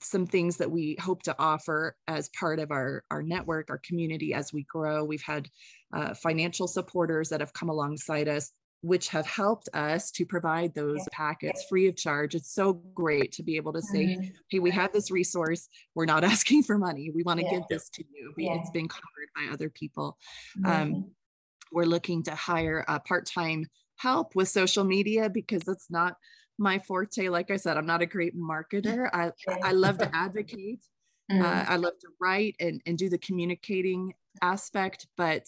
some 0.00 0.26
things 0.26 0.56
that 0.56 0.70
we 0.70 0.96
hope 1.00 1.22
to 1.22 1.34
offer 1.38 1.96
as 2.08 2.28
part 2.38 2.58
of 2.58 2.70
our 2.70 3.04
our 3.10 3.22
network 3.22 3.70
our 3.70 3.80
community 3.86 4.34
as 4.34 4.52
we 4.52 4.64
grow 4.64 5.04
we've 5.04 5.22
had 5.22 5.48
uh, 5.94 6.14
financial 6.14 6.66
supporters 6.66 7.28
that 7.28 7.40
have 7.40 7.52
come 7.52 7.68
alongside 7.68 8.28
us 8.28 8.52
which 8.82 9.08
have 9.08 9.26
helped 9.26 9.68
us 9.74 10.10
to 10.10 10.26
provide 10.26 10.74
those 10.74 11.00
packets 11.12 11.64
free 11.68 11.86
of 11.86 11.96
charge. 11.96 12.34
It's 12.34 12.52
so 12.52 12.74
great 12.94 13.30
to 13.32 13.42
be 13.42 13.56
able 13.56 13.72
to 13.72 13.80
say, 13.80 14.06
mm-hmm. 14.06 14.26
hey, 14.50 14.58
we 14.58 14.72
have 14.72 14.92
this 14.92 15.10
resource. 15.10 15.68
We're 15.94 16.04
not 16.04 16.24
asking 16.32 16.64
for 16.64 16.78
money. 16.78 17.10
We 17.14 17.22
want 17.22 17.40
to 17.40 17.46
yeah. 17.46 17.52
give 17.52 17.62
this 17.70 17.88
to 17.90 18.04
you. 18.12 18.34
Yeah. 18.36 18.54
It's 18.54 18.70
been 18.70 18.88
covered 18.88 19.28
by 19.36 19.52
other 19.52 19.70
people. 19.70 20.18
Um, 20.58 20.72
mm-hmm. 20.72 20.94
Um, 20.94 21.10
we're 21.70 21.84
looking 21.84 22.22
to 22.24 22.34
hire 22.34 22.84
a 22.88 23.00
part-time 23.00 23.66
help 23.96 24.34
with 24.34 24.48
social 24.48 24.84
media 24.84 25.30
because 25.30 25.66
it's 25.68 25.90
not 25.90 26.16
my 26.58 26.78
forte. 26.80 27.28
Like 27.28 27.50
I 27.50 27.56
said, 27.56 27.76
I'm 27.76 27.86
not 27.86 28.02
a 28.02 28.06
great 28.06 28.36
marketer. 28.36 29.08
I, 29.12 29.30
I 29.62 29.72
love 29.72 29.98
to 29.98 30.10
advocate. 30.14 30.84
Mm-hmm. 31.30 31.42
Uh, 31.42 31.64
I 31.68 31.76
love 31.76 31.98
to 32.00 32.08
write 32.20 32.56
and, 32.58 32.82
and 32.84 32.98
do 32.98 33.08
the 33.08 33.18
communicating 33.18 34.12
aspect, 34.42 35.06
but 35.16 35.46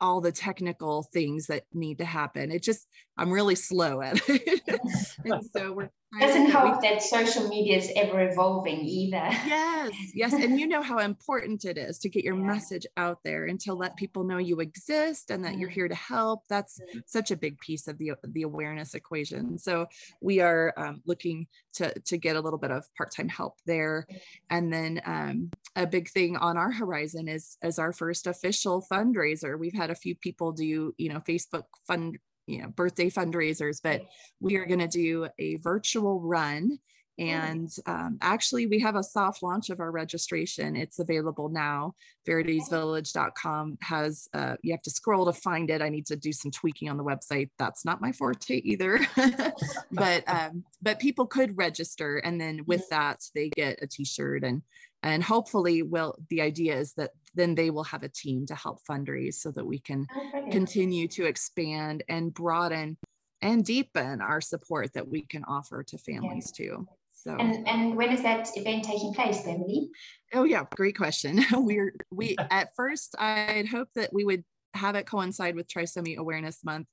all 0.00 0.20
the 0.20 0.32
technical 0.32 1.04
things 1.12 1.46
that 1.46 1.64
need 1.72 1.98
to 1.98 2.04
happen. 2.04 2.50
It 2.50 2.62
just, 2.62 2.86
I'm 3.16 3.30
really 3.30 3.54
slow 3.54 4.00
at 4.00 4.20
it. 4.28 4.62
and 5.24 5.44
so 5.54 5.72
we're 5.72 5.90
doesn't 6.20 6.50
help 6.50 6.82
that 6.82 7.02
social 7.02 7.48
media 7.48 7.76
is 7.78 7.90
ever 7.96 8.28
evolving 8.28 8.80
either. 8.80 9.30
Yes, 9.44 9.92
yes. 10.14 10.32
And 10.32 10.58
you 10.58 10.66
know 10.66 10.80
how 10.80 10.98
important 10.98 11.66
it 11.66 11.76
is 11.76 11.98
to 11.98 12.08
get 12.08 12.24
your 12.24 12.36
yeah. 12.36 12.46
message 12.46 12.86
out 12.96 13.18
there 13.22 13.44
and 13.44 13.60
to 13.60 13.74
let 13.74 13.96
people 13.96 14.24
know 14.24 14.38
you 14.38 14.60
exist 14.60 15.30
and 15.30 15.44
that 15.44 15.58
you're 15.58 15.68
mm-hmm. 15.68 15.74
here 15.74 15.88
to 15.88 15.94
help. 15.94 16.44
That's 16.48 16.80
mm-hmm. 16.80 17.00
such 17.06 17.30
a 17.30 17.36
big 17.36 17.58
piece 17.58 17.86
of 17.86 17.98
the, 17.98 18.12
the 18.24 18.42
awareness 18.42 18.94
equation. 18.94 19.58
So 19.58 19.86
we 20.22 20.40
are 20.40 20.72
um, 20.78 21.02
looking 21.04 21.46
to, 21.74 21.92
to 22.00 22.16
get 22.16 22.36
a 22.36 22.40
little 22.40 22.58
bit 22.58 22.70
of 22.70 22.84
part-time 22.96 23.28
help 23.28 23.58
there. 23.66 24.06
And 24.48 24.72
then 24.72 25.02
um, 25.04 25.50
a 25.76 25.86
big 25.86 26.08
thing 26.08 26.36
on 26.36 26.56
our 26.56 26.72
horizon 26.72 27.28
is 27.28 27.58
as 27.62 27.78
our 27.78 27.92
first 27.92 28.26
official 28.26 28.86
fundraiser. 28.90 29.58
We've 29.58 29.74
had 29.74 29.90
a 29.90 29.94
few 29.94 30.14
people 30.14 30.52
do, 30.52 30.94
you 30.96 31.12
know, 31.12 31.20
Facebook 31.20 31.64
fund 31.86 32.18
you 32.46 32.62
know 32.62 32.68
birthday 32.68 33.10
fundraisers 33.10 33.80
but 33.82 34.02
we 34.40 34.56
are 34.56 34.66
going 34.66 34.80
to 34.80 34.88
do 34.88 35.28
a 35.38 35.56
virtual 35.56 36.20
run. 36.20 36.78
And 37.16 37.70
um, 37.86 38.18
actually 38.20 38.66
we 38.66 38.80
have 38.80 38.96
a 38.96 39.02
soft 39.02 39.40
launch 39.40 39.70
of 39.70 39.78
our 39.78 39.92
registration. 39.92 40.74
It's 40.74 40.98
available 40.98 41.48
now. 41.48 41.94
Veritysvillage.com 42.28 43.78
has 43.82 44.26
uh, 44.34 44.56
you 44.62 44.72
have 44.72 44.82
to 44.82 44.90
scroll 44.90 45.24
to 45.26 45.32
find 45.32 45.70
it. 45.70 45.80
I 45.80 45.90
need 45.90 46.06
to 46.06 46.16
do 46.16 46.32
some 46.32 46.50
tweaking 46.50 46.90
on 46.90 46.96
the 46.96 47.04
website. 47.04 47.50
That's 47.56 47.84
not 47.84 48.00
my 48.00 48.10
forte 48.10 48.56
either. 48.56 48.98
But 49.92 50.24
um, 50.26 50.64
but 50.82 50.98
people 50.98 51.26
could 51.26 51.56
register 51.56 52.16
and 52.16 52.40
then 52.40 52.62
with 52.66 52.88
that 52.88 53.20
they 53.32 53.48
get 53.50 53.78
a 53.80 53.86
t-shirt 53.86 54.42
and 54.42 54.60
and 55.04 55.22
hopefully 55.22 55.82
will 55.82 56.16
the 56.30 56.40
idea 56.40 56.74
is 56.76 56.94
that 56.94 57.10
then 57.34 57.54
they 57.54 57.70
will 57.70 57.84
have 57.84 58.02
a 58.02 58.08
team 58.08 58.46
to 58.46 58.54
help 58.54 58.80
fundraise 58.90 59.34
so 59.34 59.50
that 59.52 59.64
we 59.64 59.78
can 59.78 60.06
oh, 60.16 60.48
continue 60.50 61.06
to 61.08 61.26
expand 61.26 62.02
and 62.08 62.32
broaden 62.32 62.96
and 63.42 63.64
deepen 63.64 64.20
our 64.20 64.40
support 64.40 64.92
that 64.94 65.06
we 65.06 65.22
can 65.22 65.44
offer 65.44 65.82
to 65.82 65.98
families 65.98 66.52
yeah. 66.58 66.66
too. 66.66 66.88
So 67.12 67.36
and, 67.36 67.68
and 67.68 67.96
when 67.96 68.10
is 68.10 68.22
that 68.22 68.48
event 68.54 68.84
taking 68.84 69.14
place 69.14 69.46
emily 69.46 69.88
oh 70.34 70.44
yeah 70.44 70.64
great 70.74 70.96
question. 70.96 71.44
We're 71.52 71.94
we 72.10 72.36
at 72.38 72.74
first 72.74 73.14
i'd 73.18 73.68
hoped 73.68 73.94
that 73.94 74.12
we 74.12 74.24
would 74.24 74.44
have 74.74 74.96
it 74.96 75.06
coincide 75.06 75.54
with 75.54 75.68
trisomy 75.68 76.16
awareness 76.16 76.64
month 76.64 76.88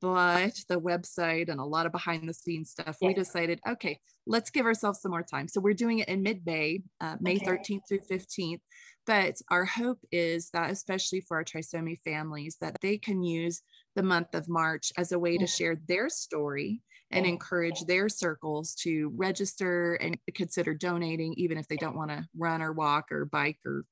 but 0.00 0.54
the 0.68 0.80
website 0.80 1.48
and 1.48 1.60
a 1.60 1.64
lot 1.64 1.86
of 1.86 1.92
behind 1.92 2.28
the 2.28 2.34
scenes 2.34 2.70
stuff, 2.70 2.96
we 3.00 3.14
decided, 3.14 3.60
okay, 3.68 3.98
let's 4.26 4.50
give 4.50 4.66
ourselves 4.66 5.00
some 5.00 5.10
more 5.10 5.22
time. 5.22 5.48
So 5.48 5.60
we're 5.60 5.74
doing 5.74 6.00
it 6.00 6.08
in 6.08 6.22
mid 6.22 6.42
May, 6.44 6.82
uh, 7.00 7.16
May 7.20 7.36
okay. 7.36 7.46
13th 7.46 7.80
through 7.88 8.00
15th. 8.10 8.60
But 9.06 9.36
our 9.50 9.64
hope 9.64 9.98
is 10.10 10.50
that, 10.54 10.70
especially 10.70 11.20
for 11.20 11.36
our 11.36 11.44
trisomy 11.44 11.98
families, 12.04 12.56
that 12.60 12.76
they 12.80 12.96
can 12.96 13.22
use 13.22 13.60
the 13.96 14.02
month 14.02 14.34
of 14.34 14.48
March 14.48 14.92
as 14.96 15.12
a 15.12 15.18
way 15.18 15.36
to 15.36 15.46
share 15.46 15.76
their 15.86 16.08
story 16.08 16.80
and 17.10 17.26
encourage 17.26 17.80
their 17.86 18.08
circles 18.08 18.74
to 18.74 19.12
register 19.14 19.94
and 19.94 20.18
consider 20.34 20.74
donating, 20.74 21.32
even 21.36 21.58
if 21.58 21.68
they 21.68 21.76
don't 21.76 21.96
want 21.96 22.10
to 22.10 22.24
run 22.36 22.60
or 22.60 22.72
walk 22.72 23.12
or 23.12 23.24
bike 23.26 23.58
or 23.64 23.84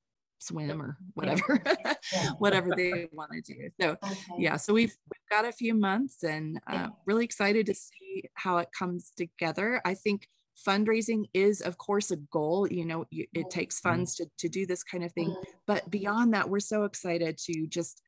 swim 0.43 0.83
or 0.83 0.97
whatever 1.15 1.63
whatever 2.39 2.71
they 2.77 3.09
want 3.13 3.31
to 3.33 3.41
do. 3.41 3.71
So 3.81 3.91
okay. 4.03 4.15
yeah 4.39 4.57
so 4.57 4.73
we've, 4.73 4.95
we've 5.07 5.31
got 5.31 5.45
a 5.49 5.53
few 5.53 5.75
months 5.75 6.23
and 6.23 6.61
uh, 6.67 6.89
really 7.07 7.25
excited 7.25 7.67
to 7.67 7.75
see 7.75 8.25
how 8.35 8.59
it 8.59 8.69
comes 8.77 9.13
together. 9.17 9.81
I 9.85 9.95
think 9.95 10.29
fundraising 10.67 11.25
is 11.33 11.61
of 11.63 11.79
course 11.79 12.11
a 12.11 12.17
goal 12.17 12.69
you 12.71 12.85
know 12.85 13.07
it 13.11 13.49
takes 13.51 13.81
funds 13.81 14.15
to, 14.15 14.27
to 14.39 14.51
do 14.51 14.67
this 14.67 14.83
kind 14.83 15.03
of 15.03 15.11
thing 15.13 15.31
mm-hmm. 15.31 15.51
but 15.67 15.89
beyond 15.91 16.35
that 16.35 16.49
we're 16.49 16.61
so 16.61 16.85
excited 16.85 17.39
to 17.39 17.67
just 17.69 18.03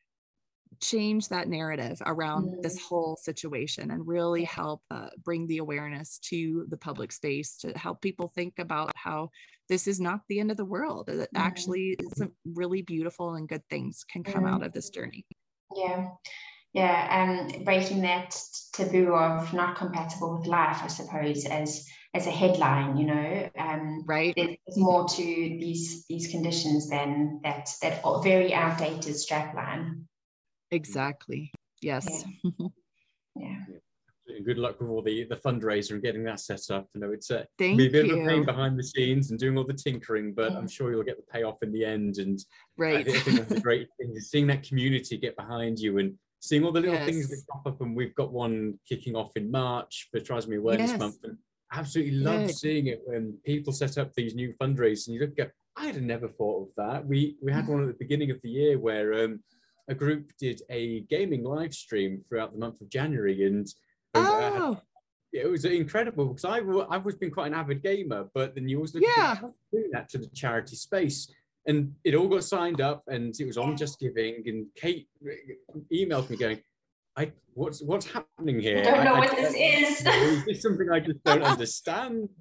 change 0.81 1.29
that 1.29 1.49
narrative 1.49 2.01
around 2.07 2.49
mm. 2.49 2.63
this 2.63 2.81
whole 2.81 3.17
situation 3.17 3.91
and 3.91 4.07
really 4.07 4.45
help 4.45 4.83
uh, 4.91 5.09
bring 5.23 5.47
the 5.47 5.59
awareness 5.59 6.19
to 6.19 6.67
the 6.69 6.77
public 6.77 7.13
space 7.13 7.57
to 7.59 7.77
help 7.79 8.01
people 8.01 8.33
think 8.35 8.59
about 8.59 8.93
how 8.97 9.31
this 9.69 9.87
is 9.87 10.01
not 10.01 10.21
the 10.29 10.41
end 10.41 10.51
of 10.51 10.57
the 10.57 10.65
world 10.65 11.07
that 11.07 11.33
mm. 11.33 11.41
actually 11.41 11.97
some 12.17 12.33
really 12.45 12.83
beautiful 12.83 13.35
and 13.35 13.49
good 13.49 13.63
things 13.69 14.05
can 14.11 14.23
come 14.23 14.45
mm. 14.45 14.51
out 14.53 14.65
of 14.65 14.73
this 14.73 14.91
journey 14.91 15.25
yeah 15.75 16.09
yeah 16.73 17.49
um 17.51 17.65
breaking 17.65 18.03
that 18.03 18.37
taboo 18.73 19.15
of 19.15 19.53
not 19.55 19.77
compatible 19.77 20.37
with 20.37 20.47
life 20.47 20.81
i 20.83 20.87
suppose 20.87 21.47
as 21.47 21.87
as 22.15 22.27
a 22.27 22.31
headline 22.31 22.97
you 22.97 23.07
know 23.07 23.51
um 23.59 24.05
right 24.07 24.35
there's 24.37 24.57
more 24.77 25.09
to 25.09 25.25
these 25.25 26.05
these 26.07 26.29
conditions 26.29 26.89
than 26.89 27.41
that 27.43 27.69
that 27.81 28.03
very 28.23 28.53
outdated 28.53 29.15
strapline 29.15 30.03
Exactly. 30.75 31.53
Yes. 31.81 32.25
Yeah. 32.43 32.51
yeah. 33.37 33.59
Good 34.45 34.59
luck 34.59 34.81
with 34.81 34.89
all 34.89 35.03
the 35.03 35.25
the 35.25 35.37
fundraiser 35.37 35.93
and 35.93 36.03
getting 36.03 36.25
that 36.25 36.41
set 36.41 36.71
up. 36.71 36.89
You 36.95 37.01
know, 37.03 37.13
it's 37.13 37.31
a, 37.31 37.47
Thank 37.59 37.79
be 37.79 37.87
a 37.87 37.91
bit 37.91 38.07
you. 38.07 38.19
of 38.19 38.27
a 38.27 38.29
pain 38.29 38.45
behind 38.45 38.79
the 38.79 38.83
scenes 38.83 39.31
and 39.31 39.39
doing 39.39 39.57
all 39.57 39.65
the 39.65 39.75
tinkering, 39.75 40.33
but 40.33 40.53
I'm 40.53 40.67
sure 40.67 40.91
you'll 40.91 41.05
get 41.05 41.19
the 41.19 41.33
payoff 41.33 41.63
in 41.63 41.73
the 41.73 41.85
end. 41.85 42.17
And 42.19 42.43
right, 42.77 42.97
I 42.97 43.03
think, 43.05 43.17
I 43.17 43.21
think 43.21 43.39
that's 43.39 43.53
a 43.53 43.61
great 43.61 43.89
thing. 44.01 44.19
Seeing 44.19 44.47
that 44.49 44.63
community 44.63 45.19
get 45.19 45.37
behind 45.37 45.79
you 45.79 45.99
and 45.99 46.15
seeing 46.41 46.65
all 46.65 46.73
the 46.73 46.81
little 46.81 46.97
yes. 46.97 47.07
things 47.07 47.29
that 47.29 47.43
pop 47.49 47.67
up. 47.67 47.81
And 47.81 47.95
we've 47.95 48.15
got 48.15 48.33
one 48.33 48.79
kicking 48.89 49.15
off 49.15 49.37
in 49.37 49.51
March 49.51 50.09
for 50.11 50.21
Trisomy 50.21 50.59
Awareness 50.59 50.93
yes. 50.93 50.99
Month, 50.99 51.19
and 51.25 51.39
absolutely 51.73 52.19
love 52.19 52.47
Good. 52.47 52.57
seeing 52.57 52.87
it 52.87 53.03
when 53.05 53.37
people 53.45 53.73
set 53.73 53.99
up 53.99 54.13
these 54.15 54.35
new 54.35 54.55
fundraisers 54.61 55.07
and 55.07 55.15
you 55.15 55.21
look 55.21 55.39
at. 55.39 55.53
I 55.77 55.87
had 55.87 56.03
never 56.03 56.29
thought 56.29 56.69
of 56.69 56.69
that. 56.77 57.05
We 57.05 57.37
we 57.43 57.53
had 57.53 57.67
one 57.67 57.83
at 57.83 57.89
the 57.89 57.95
beginning 57.99 58.31
of 58.31 58.41
the 58.43 58.49
year 58.49 58.79
where 58.79 59.25
um, 59.25 59.41
a 59.89 59.95
group 59.95 60.33
did 60.39 60.63
a 60.71 61.01
gaming 61.03 61.45
live 61.45 61.75
stream 61.75 62.23
throughout 62.29 62.53
the 62.53 62.59
month 62.59 62.81
of 62.81 62.89
January, 62.89 63.47
and 63.47 63.67
oh. 64.15 64.73
Uh, 64.73 64.81
it 65.33 65.51
was 65.51 65.65
incredible 65.65 66.27
because 66.29 66.45
I 66.45 66.59
I've 66.59 66.69
always 66.69 67.17
been 67.17 67.31
quite 67.31 67.49
an 67.49 67.55
avid 67.55 67.83
gamer, 67.83 68.29
but 68.35 68.55
then 68.55 68.69
you 68.69 68.79
look 68.79 69.03
yeah. 69.03 69.37
doing 69.73 69.91
that 69.93 70.09
to 70.11 70.19
the 70.19 70.29
charity 70.29 70.77
space, 70.77 71.29
and 71.67 71.93
it 72.05 72.15
all 72.15 72.29
got 72.29 72.45
signed 72.45 72.81
up, 72.81 73.03
and 73.09 73.35
it 73.39 73.45
was 73.45 73.59
on 73.59 73.77
Just 73.77 73.99
Giving, 73.99 74.45
and 74.47 74.67
Kate 74.77 75.09
emailed 75.93 76.31
me 76.31 76.37
going, 76.37 76.61
I 77.17 77.33
what's 77.55 77.83
what's 77.83 78.07
happening 78.07 78.61
here? 78.61 78.79
I 78.79 78.83
don't 78.83 79.05
know 79.05 79.15
I, 79.15 79.19
what 79.21 79.33
I, 79.33 79.43
this 79.43 79.55
is. 79.55 80.07
Is 80.07 80.45
this 80.45 80.63
something 80.63 80.89
I 80.91 81.01
just 81.01 81.23
don't 81.25 81.43
understand? 81.43 82.29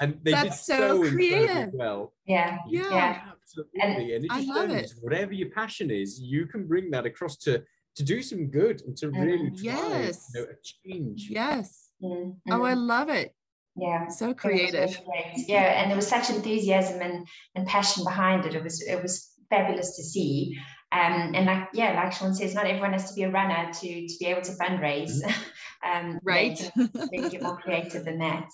And 0.00 0.18
they 0.24 0.32
That's 0.32 0.66
did 0.66 0.76
so, 0.76 1.04
so 1.04 1.10
creative. 1.10 1.70
well. 1.72 2.12
Yeah. 2.26 2.58
Yeah. 2.68 2.90
yeah. 2.90 3.20
Absolutely. 3.32 3.80
And, 3.80 3.92
and 4.10 4.24
it 4.24 4.30
just 4.30 4.50
I 4.50 4.54
love 4.54 4.70
it. 4.70 4.92
whatever 5.00 5.32
your 5.32 5.50
passion 5.50 5.88
is, 5.90 6.20
you 6.20 6.46
can 6.46 6.66
bring 6.66 6.90
that 6.90 7.06
across 7.06 7.36
to 7.38 7.62
to 7.96 8.02
do 8.02 8.20
some 8.22 8.48
good 8.48 8.82
and 8.82 8.96
to 8.96 9.10
really 9.10 9.50
try 9.50 9.60
yes. 9.62 10.30
you 10.34 10.40
know, 10.40 10.46
a 10.48 10.88
change. 10.88 11.28
Yes. 11.30 11.90
Mm-hmm. 12.02 12.52
Oh, 12.52 12.64
I 12.64 12.74
love 12.74 13.08
it. 13.08 13.32
Yeah. 13.76 14.08
So 14.08 14.34
creative. 14.34 14.98
Really 15.06 15.44
yeah. 15.46 15.80
And 15.80 15.90
there 15.90 15.96
was 15.96 16.08
such 16.08 16.28
enthusiasm 16.30 17.00
and, 17.00 17.26
and 17.54 17.66
passion 17.68 18.02
behind 18.02 18.46
it. 18.46 18.54
It 18.54 18.64
was 18.64 18.82
it 18.82 19.00
was 19.00 19.30
fabulous 19.50 19.96
to 19.96 20.02
see. 20.02 20.58
Um, 20.94 21.34
and 21.34 21.46
like 21.46 21.68
yeah, 21.74 21.94
like 21.94 22.12
Sean 22.12 22.34
says, 22.34 22.54
not 22.54 22.66
everyone 22.66 22.92
has 22.92 23.08
to 23.08 23.14
be 23.14 23.24
a 23.24 23.30
runner 23.30 23.72
to 23.72 24.08
to 24.08 24.14
be 24.20 24.26
able 24.26 24.42
to 24.42 24.52
fundraise. 24.52 25.22
Mm-hmm. 25.22 25.90
um, 25.90 26.20
right. 26.22 26.70
Maybe 27.10 27.30
get 27.30 27.42
more 27.42 27.56
creative 27.56 28.04
than 28.04 28.18
that. 28.18 28.48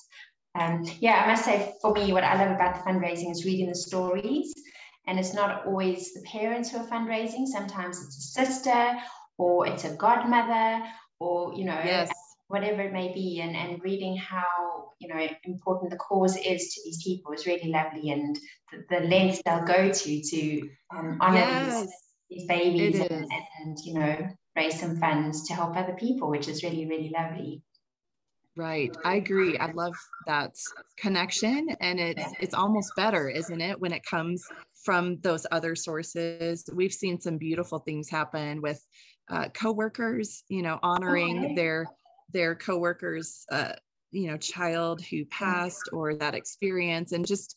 Um, 0.59 0.85
yeah, 1.01 1.23
I 1.25 1.29
must 1.29 1.45
say, 1.45 1.75
for 1.81 1.93
me, 1.93 2.13
what 2.13 2.25
I 2.25 2.43
love 2.43 2.55
about 2.55 2.75
the 2.75 2.91
fundraising 2.91 3.31
is 3.31 3.45
reading 3.45 3.69
the 3.69 3.75
stories. 3.75 4.53
And 5.07 5.19
it's 5.19 5.35
not 5.35 5.67
always 5.67 6.13
the 6.13 6.23
parents 6.23 6.71
who 6.71 6.79
are 6.79 6.87
fundraising. 6.87 7.47
Sometimes 7.47 8.03
it's 8.05 8.17
a 8.17 8.45
sister 8.45 8.97
or 9.39 9.67
it's 9.67 9.85
a 9.85 9.95
godmother 9.95 10.85
or, 11.19 11.55
you 11.55 11.65
know, 11.65 11.81
yes. 11.85 12.11
whatever 12.49 12.83
it 12.83 12.93
may 12.93 13.13
be. 13.13 13.41
And, 13.41 13.57
and 13.57 13.83
reading 13.83 14.17
how, 14.17 14.93
you 15.01 15.09
know, 15.09 15.27
important 15.45 15.91
the 15.91 15.97
cause 15.97 16.37
is 16.37 16.75
to 16.75 16.81
these 16.85 17.03
people 17.03 17.33
is 17.33 17.47
really 17.47 17.71
lovely. 17.71 18.11
And 18.11 18.39
the, 18.71 18.85
the 18.91 19.07
lengths 19.07 19.43
they'll 19.45 19.65
go 19.65 19.91
to 19.91 20.23
to 20.23 20.71
um, 20.95 21.19
honor 21.21 21.39
yes. 21.39 21.83
these, 21.83 21.93
these 22.31 22.47
babies 22.47 23.01
and, 23.01 23.25
and, 23.65 23.77
you 23.85 23.95
know, 23.95 24.17
raise 24.57 24.79
some 24.79 24.97
funds 24.97 25.47
to 25.49 25.55
help 25.55 25.77
other 25.77 25.95
people, 25.95 26.31
which 26.31 26.49
is 26.49 26.63
really, 26.63 26.87
really 26.87 27.13
lovely. 27.17 27.63
Right. 28.57 28.95
I 29.05 29.17
agree. 29.17 29.57
I 29.59 29.71
love 29.73 29.95
that 30.27 30.55
connection 30.97 31.69
and 31.81 31.99
it's 31.99 32.35
it's 32.41 32.55
almost 32.55 32.93
better, 32.97 33.29
isn't 33.29 33.61
it, 33.61 33.81
when 33.81 33.93
it 33.93 34.05
comes 34.05 34.45
from 34.85 35.19
those 35.21 35.47
other 35.51 35.75
sources. 35.75 36.65
We've 36.75 36.93
seen 36.93 37.21
some 37.21 37.39
beautiful 37.39 37.79
things 37.79 38.11
happen 38.11 38.61
with 38.61 38.85
uh, 39.31 39.49
coworkers, 39.51 40.43
you 40.49 40.63
know, 40.63 40.79
honoring 40.83 41.45
okay. 41.45 41.55
their 41.55 41.87
their 42.33 42.55
coworkers 42.55 43.45
uh, 43.51 43.73
you 44.11 44.29
know, 44.29 44.37
child 44.37 45.01
who 45.03 45.25
passed 45.27 45.89
or 45.93 46.15
that 46.17 46.35
experience 46.35 47.13
and 47.13 47.27
just 47.27 47.57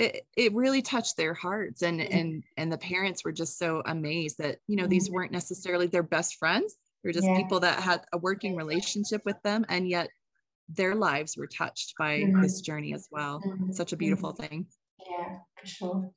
it, 0.00 0.26
it 0.36 0.54
really 0.54 0.82
touched 0.82 1.16
their 1.16 1.34
hearts 1.34 1.82
and 1.82 2.00
and 2.00 2.42
and 2.56 2.72
the 2.72 2.78
parents 2.78 3.24
were 3.24 3.32
just 3.32 3.58
so 3.58 3.82
amazed 3.86 4.38
that 4.38 4.58
you 4.66 4.76
know 4.76 4.86
these 4.86 5.06
mm-hmm. 5.06 5.16
weren't 5.16 5.32
necessarily 5.32 5.86
their 5.86 6.02
best 6.02 6.36
friends 6.36 6.76
they're 7.02 7.12
just 7.12 7.26
yeah. 7.26 7.36
people 7.36 7.60
that 7.60 7.80
had 7.80 8.02
a 8.12 8.18
working 8.18 8.56
relationship 8.56 9.22
with 9.24 9.40
them 9.42 9.64
and 9.68 9.88
yet 9.88 10.08
their 10.76 10.94
lives 10.94 11.36
were 11.36 11.46
touched 11.46 11.94
by 11.98 12.20
mm-hmm. 12.20 12.40
this 12.42 12.60
journey 12.60 12.94
as 12.94 13.08
well. 13.10 13.40
Mm-hmm. 13.40 13.72
Such 13.72 13.92
a 13.92 13.96
beautiful 13.96 14.32
mm-hmm. 14.32 14.42
thing. 14.42 14.66
Yeah, 15.10 15.36
for 15.58 15.66
sure. 15.66 16.10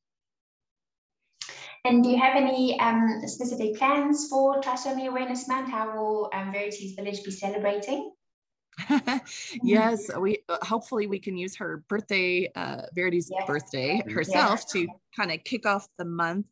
And 1.85 2.03
do 2.03 2.09
you 2.09 2.17
have 2.17 2.37
any 2.37 2.79
um, 2.79 3.21
specific 3.25 3.75
plans 3.75 4.27
for 4.29 4.61
Trisomy 4.61 5.07
Awareness 5.07 5.47
Month? 5.49 5.69
How 5.69 5.93
will 5.93 6.29
um, 6.33 6.53
Verity's 6.53 6.95
Village 6.95 7.23
be 7.23 7.31
celebrating? 7.31 8.13
yes, 9.63 10.09
we 10.17 10.39
uh, 10.49 10.57
hopefully 10.61 11.07
we 11.07 11.19
can 11.19 11.37
use 11.37 11.55
her 11.55 11.83
birthday, 11.87 12.49
uh, 12.55 12.83
Verity's 12.95 13.29
yes. 13.31 13.45
birthday 13.47 14.01
herself 14.09 14.67
to 14.71 14.87
kind 15.15 15.31
of 15.31 15.43
kick 15.43 15.65
off 15.65 15.87
the 15.97 16.05
month, 16.05 16.47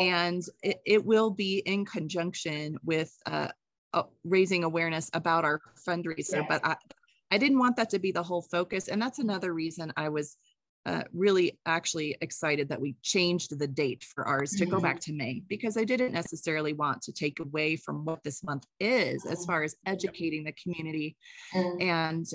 and 0.00 0.42
it, 0.62 0.80
it, 0.84 1.04
will 1.04 1.30
be 1.30 1.58
in 1.58 1.84
conjunction 1.84 2.76
with 2.84 3.16
uh, 3.26 3.48
uh, 3.94 4.02
raising 4.24 4.64
awareness 4.64 5.10
about 5.14 5.44
our 5.44 5.60
fundraiser. 5.86 6.46
But 6.48 6.64
I, 6.64 6.76
I 7.30 7.38
didn't 7.38 7.58
want 7.58 7.76
that 7.76 7.90
to 7.90 7.98
be 7.98 8.12
the 8.12 8.22
whole 8.22 8.42
focus, 8.42 8.88
and 8.88 9.00
that's 9.00 9.18
another 9.18 9.54
reason 9.54 9.92
I 9.96 10.08
was 10.08 10.36
uh, 10.86 11.02
really 11.12 11.58
actually 11.66 12.16
excited 12.20 12.68
that 12.68 12.80
we 12.80 12.96
changed 13.02 13.58
the 13.58 13.66
date 13.66 14.04
for 14.14 14.26
ours 14.26 14.52
to 14.52 14.64
mm-hmm. 14.64 14.74
go 14.74 14.80
back 14.80 14.98
to 15.00 15.12
May 15.12 15.42
because 15.48 15.76
I 15.76 15.84
didn't 15.84 16.12
necessarily 16.12 16.72
want 16.72 17.02
to 17.02 17.12
take 17.12 17.40
away 17.40 17.76
from 17.76 18.04
what 18.04 18.22
this 18.22 18.42
month 18.42 18.64
is 18.78 19.26
as 19.26 19.44
far 19.44 19.62
as 19.62 19.76
educating 19.86 20.44
the 20.44 20.52
community 20.52 21.16
mm-hmm. 21.54 21.82
and 21.82 22.26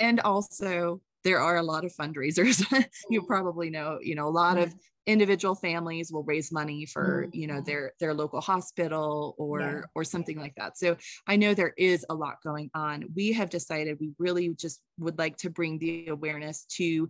and 0.00 0.20
also 0.20 1.00
there 1.24 1.38
are 1.38 1.56
a 1.56 1.62
lot 1.62 1.84
of 1.84 1.92
fundraisers 1.92 2.60
you 3.10 3.20
mm-hmm. 3.20 3.26
probably 3.26 3.70
know 3.70 3.98
you 4.00 4.14
know 4.14 4.26
a 4.26 4.30
lot 4.30 4.56
of 4.56 4.70
mm-hmm. 4.70 4.78
individual 5.06 5.54
families 5.54 6.10
will 6.10 6.24
raise 6.24 6.50
money 6.50 6.86
for 6.86 7.28
you 7.32 7.46
know 7.46 7.60
their 7.60 7.92
their 8.00 8.14
local 8.14 8.40
hospital 8.40 9.34
or 9.38 9.60
yeah. 9.60 9.80
or 9.94 10.02
something 10.04 10.38
like 10.38 10.54
that 10.56 10.78
so 10.78 10.96
i 11.26 11.36
know 11.36 11.54
there 11.54 11.74
is 11.76 12.04
a 12.10 12.14
lot 12.14 12.36
going 12.42 12.70
on 12.74 13.04
we 13.14 13.32
have 13.32 13.50
decided 13.50 13.98
we 14.00 14.12
really 14.18 14.48
just 14.54 14.80
would 14.98 15.18
like 15.18 15.36
to 15.36 15.50
bring 15.50 15.78
the 15.78 16.08
awareness 16.08 16.64
to 16.64 17.08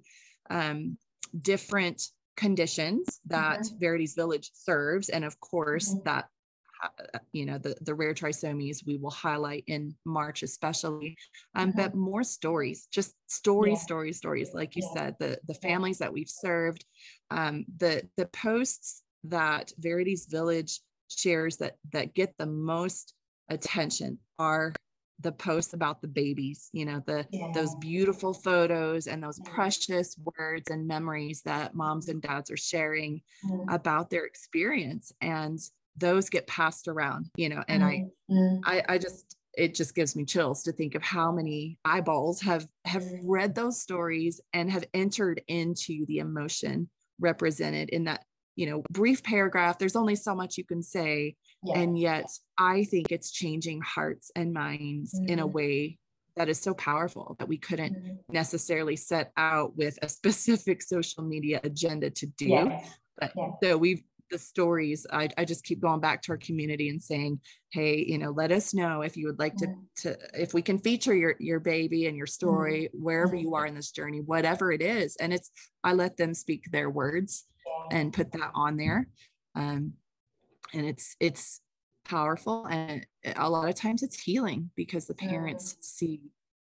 um, 0.50 0.96
different 1.40 2.02
conditions 2.36 3.20
that 3.26 3.60
mm-hmm. 3.60 3.78
Verity's 3.78 4.14
Village 4.14 4.50
serves. 4.54 5.08
And 5.08 5.24
of 5.24 5.38
course, 5.40 5.90
mm-hmm. 5.90 6.04
that 6.04 6.28
uh, 6.82 7.18
you 7.32 7.46
know 7.46 7.58
the 7.58 7.76
the 7.82 7.94
rare 7.94 8.14
trisomies 8.14 8.84
we 8.84 8.96
will 8.96 9.10
highlight 9.10 9.62
in 9.68 9.94
march 10.04 10.42
especially 10.42 11.16
um, 11.54 11.68
mm-hmm. 11.68 11.76
but 11.80 11.94
more 11.94 12.24
stories 12.24 12.88
just 12.90 13.14
stories 13.28 13.78
yeah. 13.78 13.84
stories 13.84 14.16
stories 14.16 14.50
like 14.52 14.74
you 14.74 14.82
yeah. 14.86 15.00
said 15.00 15.16
the 15.20 15.38
the 15.46 15.54
families 15.54 15.98
that 15.98 16.12
we've 16.12 16.28
served 16.28 16.84
um, 17.30 17.64
the 17.76 18.02
the 18.16 18.26
posts 18.26 19.02
that 19.22 19.70
verity's 19.78 20.26
village 20.26 20.80
shares 21.08 21.56
that 21.58 21.76
that 21.92 22.14
get 22.14 22.34
the 22.36 22.46
most 22.46 23.14
attention 23.48 24.18
are 24.40 24.72
the 25.20 25.32
posts 25.32 25.72
about 25.72 26.00
the 26.00 26.08
babies 26.08 26.68
you 26.72 26.84
know 26.84 27.02
the 27.06 27.26
yeah. 27.30 27.50
those 27.54 27.74
beautiful 27.76 28.32
photos 28.32 29.06
and 29.06 29.22
those 29.22 29.38
precious 29.44 30.16
words 30.36 30.70
and 30.70 30.86
memories 30.86 31.42
that 31.42 31.74
moms 31.74 32.08
and 32.08 32.22
dads 32.22 32.50
are 32.50 32.56
sharing 32.56 33.20
mm-hmm. 33.44 33.68
about 33.68 34.10
their 34.10 34.24
experience 34.24 35.12
and 35.20 35.58
those 35.96 36.28
get 36.28 36.46
passed 36.46 36.88
around 36.88 37.30
you 37.36 37.48
know 37.48 37.62
and 37.68 37.82
mm-hmm. 37.82 38.58
I, 38.64 38.78
I 38.78 38.84
i 38.94 38.98
just 38.98 39.36
it 39.54 39.74
just 39.74 39.94
gives 39.94 40.16
me 40.16 40.24
chills 40.24 40.62
to 40.62 40.72
think 40.72 40.94
of 40.94 41.02
how 41.02 41.30
many 41.30 41.78
eyeballs 41.84 42.40
have 42.40 42.66
have 42.84 43.04
read 43.22 43.54
those 43.54 43.80
stories 43.80 44.40
and 44.52 44.70
have 44.70 44.84
entered 44.94 45.42
into 45.48 46.06
the 46.06 46.18
emotion 46.18 46.88
represented 47.20 47.90
in 47.90 48.04
that 48.04 48.24
you 48.56 48.66
know 48.66 48.82
brief 48.90 49.22
paragraph 49.22 49.78
there's 49.78 49.96
only 49.96 50.16
so 50.16 50.34
much 50.34 50.58
you 50.58 50.64
can 50.64 50.82
say 50.82 51.36
yeah. 51.64 51.78
and 51.78 51.98
yet 51.98 52.26
i 52.58 52.84
think 52.84 53.10
it's 53.10 53.30
changing 53.30 53.80
hearts 53.80 54.30
and 54.36 54.52
minds 54.52 55.14
mm-hmm. 55.14 55.32
in 55.32 55.38
a 55.38 55.44
mm-hmm. 55.44 55.52
way 55.52 55.98
that 56.36 56.48
is 56.48 56.58
so 56.58 56.72
powerful 56.74 57.36
that 57.38 57.48
we 57.48 57.58
couldn't 57.58 57.94
mm-hmm. 57.94 58.14
necessarily 58.30 58.96
set 58.96 59.32
out 59.36 59.76
with 59.76 59.98
a 60.02 60.08
specific 60.18 60.82
social 60.82 61.22
media 61.22 61.60
agenda 61.64 62.10
to 62.10 62.26
do 62.26 62.48
yeah. 62.48 62.80
but 63.18 63.32
yeah. 63.36 63.50
so 63.62 63.76
we've 63.76 64.02
the 64.30 64.38
stories 64.38 65.06
I, 65.12 65.28
I 65.36 65.44
just 65.44 65.62
keep 65.62 65.80
going 65.82 66.00
back 66.00 66.22
to 66.22 66.32
our 66.32 66.38
community 66.38 66.88
and 66.88 67.02
saying 67.02 67.38
hey 67.70 68.02
you 68.08 68.16
know 68.16 68.30
let 68.30 68.50
us 68.50 68.72
know 68.72 69.02
if 69.02 69.14
you 69.14 69.26
would 69.26 69.38
like 69.38 69.54
mm-hmm. 69.56 69.74
to 69.96 70.14
to 70.14 70.40
if 70.40 70.54
we 70.54 70.62
can 70.62 70.78
feature 70.78 71.14
your 71.14 71.34
your 71.38 71.60
baby 71.60 72.06
and 72.06 72.16
your 72.16 72.26
story 72.26 72.84
mm-hmm. 72.84 73.04
wherever 73.04 73.36
you 73.36 73.54
are 73.54 73.66
in 73.66 73.74
this 73.74 73.90
journey 73.90 74.22
whatever 74.22 74.72
it 74.72 74.80
is 74.80 75.16
and 75.16 75.34
it's 75.34 75.50
i 75.84 75.92
let 75.92 76.16
them 76.16 76.32
speak 76.32 76.64
their 76.70 76.88
words 76.88 77.44
and 77.90 78.12
put 78.12 78.32
that 78.32 78.50
on 78.54 78.76
there. 78.76 79.06
Um, 79.54 79.94
and 80.72 80.86
it's 80.86 81.16
it's 81.20 81.60
powerful 82.04 82.66
and 82.66 83.06
a 83.36 83.48
lot 83.48 83.68
of 83.68 83.74
times 83.74 84.02
it's 84.02 84.20
healing 84.20 84.70
because 84.74 85.06
the 85.06 85.14
parents 85.14 85.76
see 85.80 86.20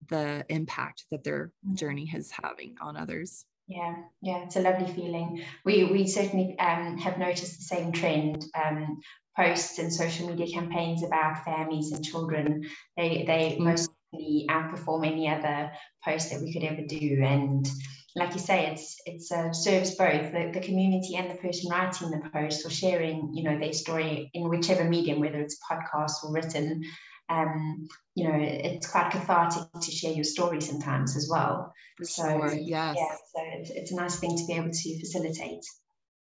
the 0.09 0.45
impact 0.49 1.05
that 1.11 1.23
their 1.23 1.51
mm. 1.67 1.75
journey 1.75 2.11
is 2.13 2.31
having 2.31 2.75
on 2.81 2.95
others 2.95 3.45
yeah 3.67 3.95
yeah 4.21 4.43
it's 4.43 4.55
a 4.57 4.61
lovely 4.61 4.91
feeling 4.93 5.41
we 5.65 5.85
we 5.85 6.05
certainly 6.05 6.57
um, 6.59 6.97
have 6.97 7.17
noticed 7.17 7.57
the 7.57 7.63
same 7.63 7.91
trend 7.91 8.45
um, 8.55 8.99
posts 9.37 9.79
and 9.79 9.91
social 9.91 10.27
media 10.27 10.47
campaigns 10.53 11.03
about 11.03 11.43
families 11.43 11.91
and 11.91 12.03
children 12.03 12.63
they 12.97 13.23
they 13.25 13.53
mm-hmm. 13.53 13.63
mostly 13.63 14.45
outperform 14.49 15.05
any 15.05 15.27
other 15.27 15.71
post 16.03 16.31
that 16.31 16.41
we 16.41 16.53
could 16.53 16.63
ever 16.63 16.81
do 16.85 17.21
and 17.23 17.67
like 18.15 18.33
you 18.33 18.39
say, 18.39 18.67
it's 18.67 18.97
it's 19.05 19.31
uh, 19.31 19.51
serves 19.53 19.95
both 19.95 20.31
the, 20.31 20.51
the 20.53 20.59
community 20.59 21.15
and 21.15 21.31
the 21.31 21.35
person 21.35 21.71
writing 21.71 22.11
the 22.11 22.29
post 22.29 22.65
or 22.65 22.69
sharing, 22.69 23.33
you 23.33 23.43
know, 23.43 23.57
their 23.57 23.73
story 23.73 24.29
in 24.33 24.49
whichever 24.49 24.83
medium, 24.83 25.19
whether 25.19 25.39
it's 25.39 25.57
podcast 25.69 26.23
or 26.23 26.31
written. 26.31 26.83
Um, 27.29 27.87
you 28.15 28.27
know, 28.27 28.37
it's 28.37 28.91
quite 28.91 29.11
cathartic 29.11 29.63
to 29.81 29.91
share 29.91 30.13
your 30.13 30.25
story 30.25 30.61
sometimes 30.61 31.15
as 31.15 31.27
well. 31.31 31.73
For 31.97 32.05
so 32.05 32.23
sure, 32.23 32.53
yes. 32.53 32.95
yeah, 32.97 33.15
so 33.33 33.41
it's, 33.59 33.69
it's 33.71 33.91
a 33.91 33.95
nice 33.95 34.19
thing 34.19 34.37
to 34.37 34.45
be 34.45 34.53
able 34.53 34.71
to 34.71 34.99
facilitate. 34.99 35.65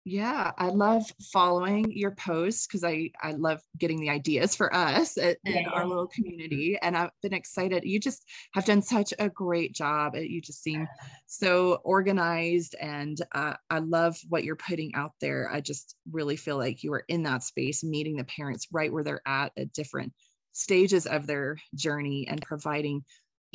Yeah, 0.09 0.53
I 0.57 0.69
love 0.69 1.03
following 1.33 1.91
your 1.91 2.11
posts 2.11 2.65
because 2.65 2.85
I 2.85 3.11
I 3.21 3.31
love 3.33 3.59
getting 3.77 3.99
the 3.99 4.09
ideas 4.09 4.55
for 4.55 4.73
us 4.73 5.17
in 5.17 5.35
yeah. 5.43 5.67
our 5.73 5.85
little 5.85 6.07
community, 6.07 6.79
and 6.81 6.95
I've 6.95 7.09
been 7.21 7.33
excited. 7.33 7.83
You 7.83 7.99
just 7.99 8.23
have 8.53 8.63
done 8.63 8.81
such 8.81 9.13
a 9.19 9.27
great 9.27 9.75
job. 9.75 10.15
You 10.15 10.39
just 10.39 10.63
seem 10.63 10.87
so 11.25 11.81
organized, 11.83 12.73
and 12.79 13.21
uh, 13.33 13.55
I 13.69 13.79
love 13.79 14.15
what 14.29 14.45
you're 14.45 14.55
putting 14.55 14.95
out 14.95 15.11
there. 15.19 15.51
I 15.51 15.59
just 15.59 15.93
really 16.09 16.37
feel 16.37 16.55
like 16.55 16.83
you 16.83 16.93
are 16.93 17.03
in 17.09 17.23
that 17.23 17.43
space, 17.43 17.83
meeting 17.83 18.15
the 18.15 18.23
parents 18.23 18.67
right 18.71 18.93
where 18.93 19.03
they're 19.03 19.27
at 19.27 19.51
at 19.57 19.73
different 19.73 20.13
stages 20.53 21.05
of 21.05 21.27
their 21.27 21.57
journey, 21.75 22.29
and 22.29 22.41
providing 22.41 23.03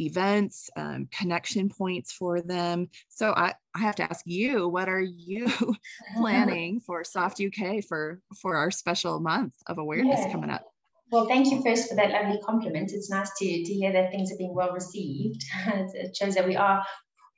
events, 0.02 0.70
um, 0.76 1.08
connection 1.10 1.68
points 1.68 2.12
for 2.12 2.40
them. 2.40 2.88
So 3.08 3.32
I, 3.32 3.54
I 3.74 3.80
have 3.80 3.96
to 3.96 4.02
ask 4.04 4.24
you, 4.26 4.68
what 4.68 4.88
are 4.88 5.00
you 5.00 5.50
planning 6.16 6.80
for 6.80 7.04
Soft 7.04 7.40
UK 7.40 7.84
for 7.84 8.20
for 8.40 8.56
our 8.56 8.70
special 8.70 9.20
month 9.20 9.54
of 9.66 9.78
awareness 9.78 10.20
yeah. 10.20 10.32
coming 10.32 10.50
up? 10.50 10.64
Well, 11.10 11.26
thank 11.26 11.50
you 11.50 11.62
first 11.62 11.88
for 11.90 11.94
that 11.96 12.10
lovely 12.10 12.40
compliment. 12.40 12.92
It's 12.92 13.10
nice 13.10 13.30
to, 13.38 13.44
to 13.44 13.74
hear 13.74 13.92
that 13.92 14.10
things 14.10 14.32
are 14.32 14.38
being 14.38 14.54
well 14.54 14.72
received. 14.72 15.44
it 15.66 16.16
shows 16.16 16.34
that 16.34 16.46
we 16.46 16.56
are 16.56 16.82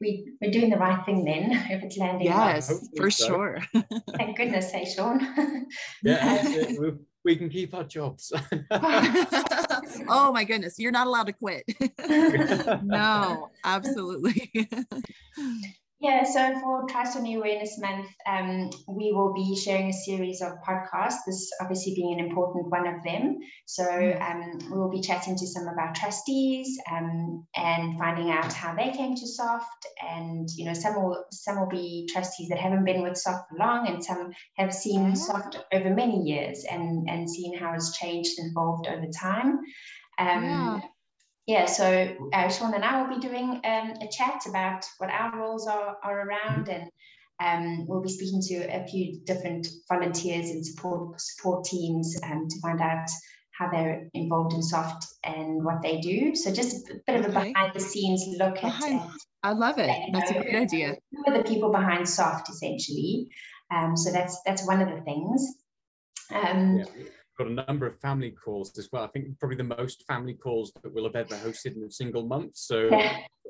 we, 0.00 0.32
we're 0.40 0.50
doing 0.50 0.70
the 0.70 0.76
right 0.76 1.04
thing 1.06 1.24
then 1.24 1.52
if 1.70 1.82
it's 1.82 1.96
landing. 1.96 2.26
Yes, 2.26 2.68
well. 2.68 2.80
for 2.96 3.10
so. 3.10 3.26
sure. 3.26 3.58
Thank 4.16 4.36
goodness, 4.36 4.70
hey 4.70 4.84
Sean. 4.84 5.66
yeah, 6.02 6.66
we 7.24 7.36
can 7.36 7.48
keep 7.48 7.74
our 7.74 7.84
jobs. 7.84 8.32
Oh 10.08 10.32
my 10.32 10.44
goodness, 10.44 10.78
you're 10.78 10.92
not 10.92 11.06
allowed 11.06 11.26
to 11.26 11.32
quit. 11.32 11.64
no, 12.82 13.50
absolutely. 13.64 14.50
Yeah, 16.04 16.22
so 16.22 16.60
for 16.60 16.86
Trisomy 16.86 17.38
Awareness 17.38 17.78
Month, 17.78 18.08
um, 18.26 18.68
we 18.86 19.14
will 19.14 19.32
be 19.32 19.56
sharing 19.56 19.88
a 19.88 19.92
series 19.94 20.42
of 20.42 20.52
podcasts, 20.62 21.24
this 21.26 21.50
obviously 21.62 21.94
being 21.94 22.20
an 22.20 22.26
important 22.26 22.70
one 22.70 22.86
of 22.86 23.02
them. 23.02 23.38
So 23.64 23.84
mm. 23.84 24.20
um, 24.20 24.70
we 24.70 24.78
will 24.78 24.90
be 24.90 25.00
chatting 25.00 25.34
to 25.34 25.46
some 25.46 25.66
of 25.66 25.78
our 25.78 25.94
trustees 25.94 26.78
um, 26.92 27.46
and 27.56 27.98
finding 27.98 28.30
out 28.30 28.52
how 28.52 28.74
they 28.74 28.90
came 28.90 29.14
to 29.14 29.26
Soft. 29.26 29.86
And, 30.06 30.46
you 30.54 30.66
know, 30.66 30.74
some 30.74 30.94
will, 30.94 31.24
some 31.32 31.58
will 31.58 31.70
be 31.70 32.06
trustees 32.12 32.50
that 32.50 32.58
haven't 32.58 32.84
been 32.84 33.02
with 33.02 33.16
Soft 33.16 33.48
for 33.48 33.56
long 33.56 33.88
and 33.88 34.04
some 34.04 34.30
have 34.58 34.74
seen 34.74 35.12
mm. 35.12 35.16
Soft 35.16 35.56
over 35.72 35.88
many 35.88 36.22
years 36.22 36.66
and, 36.70 37.08
and 37.08 37.30
seen 37.30 37.56
how 37.56 37.72
it's 37.72 37.96
changed 37.96 38.38
and 38.38 38.50
evolved 38.50 38.88
over 38.88 39.06
time. 39.06 39.58
Um, 40.18 40.44
yeah 40.44 40.80
yeah, 41.46 41.66
so 41.66 42.16
uh, 42.32 42.48
Sean 42.48 42.74
and 42.74 42.84
I 42.84 43.02
will 43.02 43.14
be 43.14 43.20
doing 43.20 43.60
um, 43.64 43.94
a 44.00 44.08
chat 44.10 44.42
about 44.48 44.84
what 44.98 45.10
our 45.10 45.38
roles 45.38 45.66
are, 45.66 45.96
are 46.02 46.26
around, 46.26 46.68
and 46.68 46.90
um, 47.42 47.86
we'll 47.86 48.00
be 48.00 48.08
speaking 48.08 48.40
to 48.48 48.74
a 48.74 48.86
few 48.86 49.20
different 49.24 49.66
volunteers 49.88 50.50
and 50.50 50.64
support 50.64 51.20
support 51.20 51.64
teams 51.64 52.18
um, 52.22 52.48
to 52.48 52.60
find 52.60 52.80
out 52.80 53.10
how 53.50 53.70
they're 53.70 54.08
involved 54.14 54.54
in 54.54 54.62
soft 54.62 55.06
and 55.22 55.62
what 55.62 55.82
they 55.82 56.00
do. 56.00 56.34
So 56.34 56.50
just 56.50 56.88
a 56.90 56.94
bit 57.06 57.20
of 57.20 57.26
a 57.26 57.28
behind 57.28 57.74
the 57.74 57.80
scenes 57.80 58.24
look 58.38 58.54
behind, 58.54 59.00
at. 59.00 59.08
I 59.42 59.52
love 59.52 59.78
it. 59.78 59.90
That's 60.12 60.30
know, 60.30 60.40
a 60.40 60.42
great 60.42 60.56
idea. 60.56 60.96
Who 61.12 61.30
are 61.30 61.36
the 61.36 61.44
people 61.44 61.70
behind 61.70 62.08
soft, 62.08 62.48
essentially? 62.48 63.28
Um, 63.70 63.98
so 63.98 64.10
that's 64.12 64.40
that's 64.46 64.66
one 64.66 64.80
of 64.80 64.88
the 64.88 65.02
things. 65.02 65.46
Um, 66.30 66.78
yeah 66.78 67.04
got 67.36 67.48
a 67.48 67.64
number 67.66 67.86
of 67.86 67.98
family 68.00 68.30
calls 68.30 68.76
as 68.78 68.88
well. 68.92 69.04
I 69.04 69.08
think 69.08 69.38
probably 69.38 69.56
the 69.56 69.64
most 69.64 70.04
family 70.06 70.34
calls 70.34 70.72
that 70.82 70.92
we'll 70.92 71.04
have 71.04 71.16
ever 71.16 71.34
hosted 71.36 71.76
in 71.76 71.84
a 71.84 71.90
single 71.90 72.26
month. 72.26 72.56
So 72.56 72.88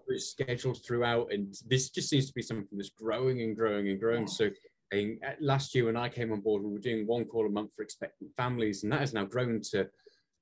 it's 0.09 0.31
scheduled 0.31 0.85
throughout, 0.85 1.33
and 1.33 1.55
this 1.67 1.91
just 1.91 2.09
seems 2.09 2.27
to 2.27 2.35
be 2.35 2.43
something 2.43 2.67
that's 2.77 2.91
growing 2.91 3.43
and 3.43 3.57
growing 3.57 3.89
and 3.89 4.01
growing. 4.01 4.27
So 4.27 4.51
I 4.93 5.17
last 5.41 5.75
year 5.75 5.87
when 5.87 5.97
I 5.97 6.09
came 6.09 6.33
on 6.33 6.41
board, 6.41 6.63
we 6.63 6.73
were 6.73 6.79
doing 6.79 7.07
one 7.07 7.25
call 7.25 7.47
a 7.47 7.51
month 7.51 7.75
for 7.75 7.83
expectant 7.83 8.31
families, 8.37 8.83
and 8.83 8.93
that 8.93 9.01
has 9.01 9.15
now 9.15 9.25
grown 9.25 9.61
to 9.73 9.89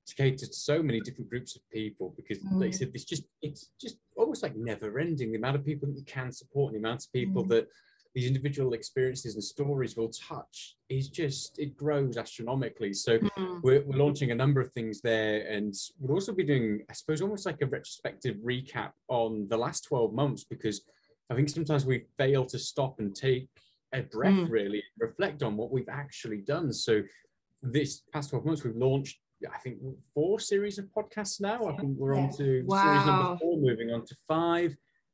to 0.05 0.15
cater 0.15 0.45
to 0.45 0.53
so 0.53 0.83
many 0.83 0.99
different 0.99 1.29
groups 1.29 1.55
of 1.55 1.61
people 1.69 2.13
because 2.17 2.39
mm. 2.39 2.59
like 2.59 2.73
said 2.73 2.91
it's 2.93 3.05
just 3.05 3.23
it's 3.41 3.69
just 3.79 3.97
almost 4.17 4.43
like 4.43 4.55
never 4.55 4.99
ending 4.99 5.31
the 5.31 5.37
amount 5.37 5.55
of 5.55 5.65
people 5.65 5.87
that 5.87 5.97
you 5.97 6.03
can 6.03 6.31
support 6.31 6.73
and 6.73 6.83
the 6.83 6.87
amount 6.87 7.05
of 7.05 7.13
people 7.13 7.45
mm. 7.45 7.49
that 7.49 7.67
these 8.13 8.27
individual 8.27 8.73
experiences 8.73 9.35
and 9.35 9.43
stories 9.43 9.97
will 9.97 10.09
touch 10.09 10.75
is 10.89 11.09
just 11.09 11.57
it 11.59 11.75
grows 11.75 12.17
astronomically 12.17 12.93
so 12.93 13.17
mm. 13.17 13.61
we're, 13.63 13.83
we're 13.85 13.97
launching 13.97 14.31
a 14.31 14.35
number 14.35 14.61
of 14.61 14.71
things 14.71 15.01
there 15.01 15.47
and 15.47 15.73
we'll 15.99 16.15
also 16.15 16.31
be 16.31 16.43
doing 16.43 16.81
i 16.89 16.93
suppose 16.93 17.21
almost 17.21 17.45
like 17.45 17.61
a 17.61 17.65
retrospective 17.65 18.35
recap 18.37 18.91
on 19.07 19.47
the 19.49 19.57
last 19.57 19.85
12 19.85 20.13
months 20.13 20.43
because 20.43 20.81
i 21.29 21.35
think 21.35 21.49
sometimes 21.49 21.85
we 21.85 22.05
fail 22.17 22.45
to 22.45 22.59
stop 22.59 22.99
and 22.99 23.15
take 23.15 23.49
a 23.93 24.01
breath 24.01 24.33
mm. 24.33 24.49
really 24.49 24.83
reflect 24.99 25.43
on 25.43 25.57
what 25.57 25.71
we've 25.71 25.89
actually 25.89 26.41
done 26.41 26.71
so 26.71 27.01
this 27.61 28.01
past 28.11 28.29
12 28.29 28.45
months 28.45 28.63
we've 28.63 28.75
launched 28.75 29.17
I 29.53 29.57
think 29.57 29.77
four 30.13 30.39
series 30.39 30.77
of 30.77 30.85
podcasts 30.85 31.41
now. 31.41 31.67
I 31.67 31.75
think 31.75 31.97
we're 31.97 32.15
on 32.15 32.31
to 32.37 32.63
wow. 32.65 32.81
series 32.81 33.05
number 33.05 33.37
four, 33.39 33.57
moving 33.57 33.91
on 33.91 34.05
to 34.05 34.15
five. 34.25 34.73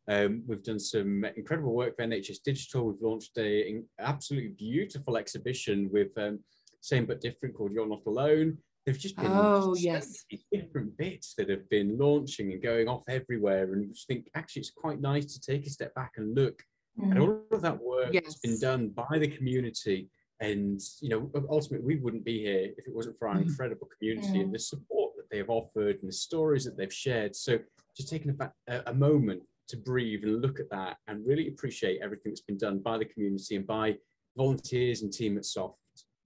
Um, 0.10 0.43
we've 0.48 0.63
done 0.63 0.80
some 0.80 1.24
incredible 1.38 1.76
work 1.76 1.95
for 1.95 2.04
NHS 2.04 2.41
Digital. 2.43 2.88
We've 2.88 3.02
launched 3.02 3.38
an 3.38 3.86
absolutely 4.00 4.50
beautiful 4.50 5.17
exhibition 5.17 5.88
with 5.93 6.17
um, 6.17 6.39
Same 6.82 7.06
But 7.06 7.22
Different 7.22 7.56
called 7.56 7.72
You're 7.72 7.88
Not 7.88 8.02
Alone. 8.08 8.58
There've 8.86 8.98
just 8.98 9.17
been 9.17 9.28
oh, 9.28 9.76
so 9.76 9.80
yes. 9.80 10.26
different 10.52 10.98
bits 10.98 11.36
that 11.38 11.48
have 11.50 11.69
been 11.69 11.95
launching 12.00 12.52
and 12.52 12.62
going 12.62 12.88
off 12.88 13.04
everywhere. 13.08 13.72
And 13.72 13.93
just 13.93 14.08
think 14.08 14.30
actually 14.34 14.62
it's 14.62 14.72
quite 14.72 15.00
nice 15.00 15.32
to 15.34 15.39
take 15.39 15.67
a 15.67 15.69
step 15.69 15.93
back 15.93 16.13
and 16.17 16.36
look 16.36 16.60
mm. 17.00 17.12
at 17.12 17.19
all 17.19 17.43
of 17.52 17.62
that 17.62 17.80
work 17.80 18.10
yes. 18.12 18.24
that's 18.24 18.39
been 18.39 18.60
done 18.60 18.89
by 18.89 19.19
the 19.19 19.28
community. 19.28 20.10
And 20.39 20.82
you 21.02 21.10
know, 21.10 21.30
ultimately, 21.52 21.86
we 21.86 22.02
wouldn't 22.02 22.26
be 22.26 22.39
here 22.39 22.72
if 22.78 22.88
it 22.88 22.95
wasn't 22.95 23.19
for 23.19 23.28
our 23.28 23.36
mm. 23.36 23.43
incredible 23.43 23.88
community 24.00 24.39
mm. 24.39 24.41
and 24.41 24.56
the 24.56 24.60
support 24.60 25.12
that 25.17 25.30
they 25.30 25.38
have 25.38 25.52
offered 25.52 25.98
and 26.02 26.10
the 26.10 26.13
stories 26.13 26.65
that 26.65 26.78
they've 26.78 26.91
shared. 26.91 27.36
So, 27.36 27.60
just 27.95 28.10
taking 28.10 28.36
a, 28.67 28.82
a 28.88 28.93
moment 28.93 29.43
to 29.69 29.77
breathe 29.77 30.23
and 30.23 30.41
look 30.41 30.60
at 30.60 30.69
that 30.71 30.97
and 31.08 31.25
really 31.25 31.47
appreciate 31.47 31.99
everything 32.03 32.32
that's 32.32 32.41
been 32.41 32.58
done 32.58 32.79
by 32.79 32.97
the 32.97 33.05
community 33.05 33.55
and 33.55 33.65
by 33.65 33.95
volunteers 34.36 35.01
and 35.01 35.13
team 35.13 35.38
at 35.38 35.45
Soft. 35.45 35.77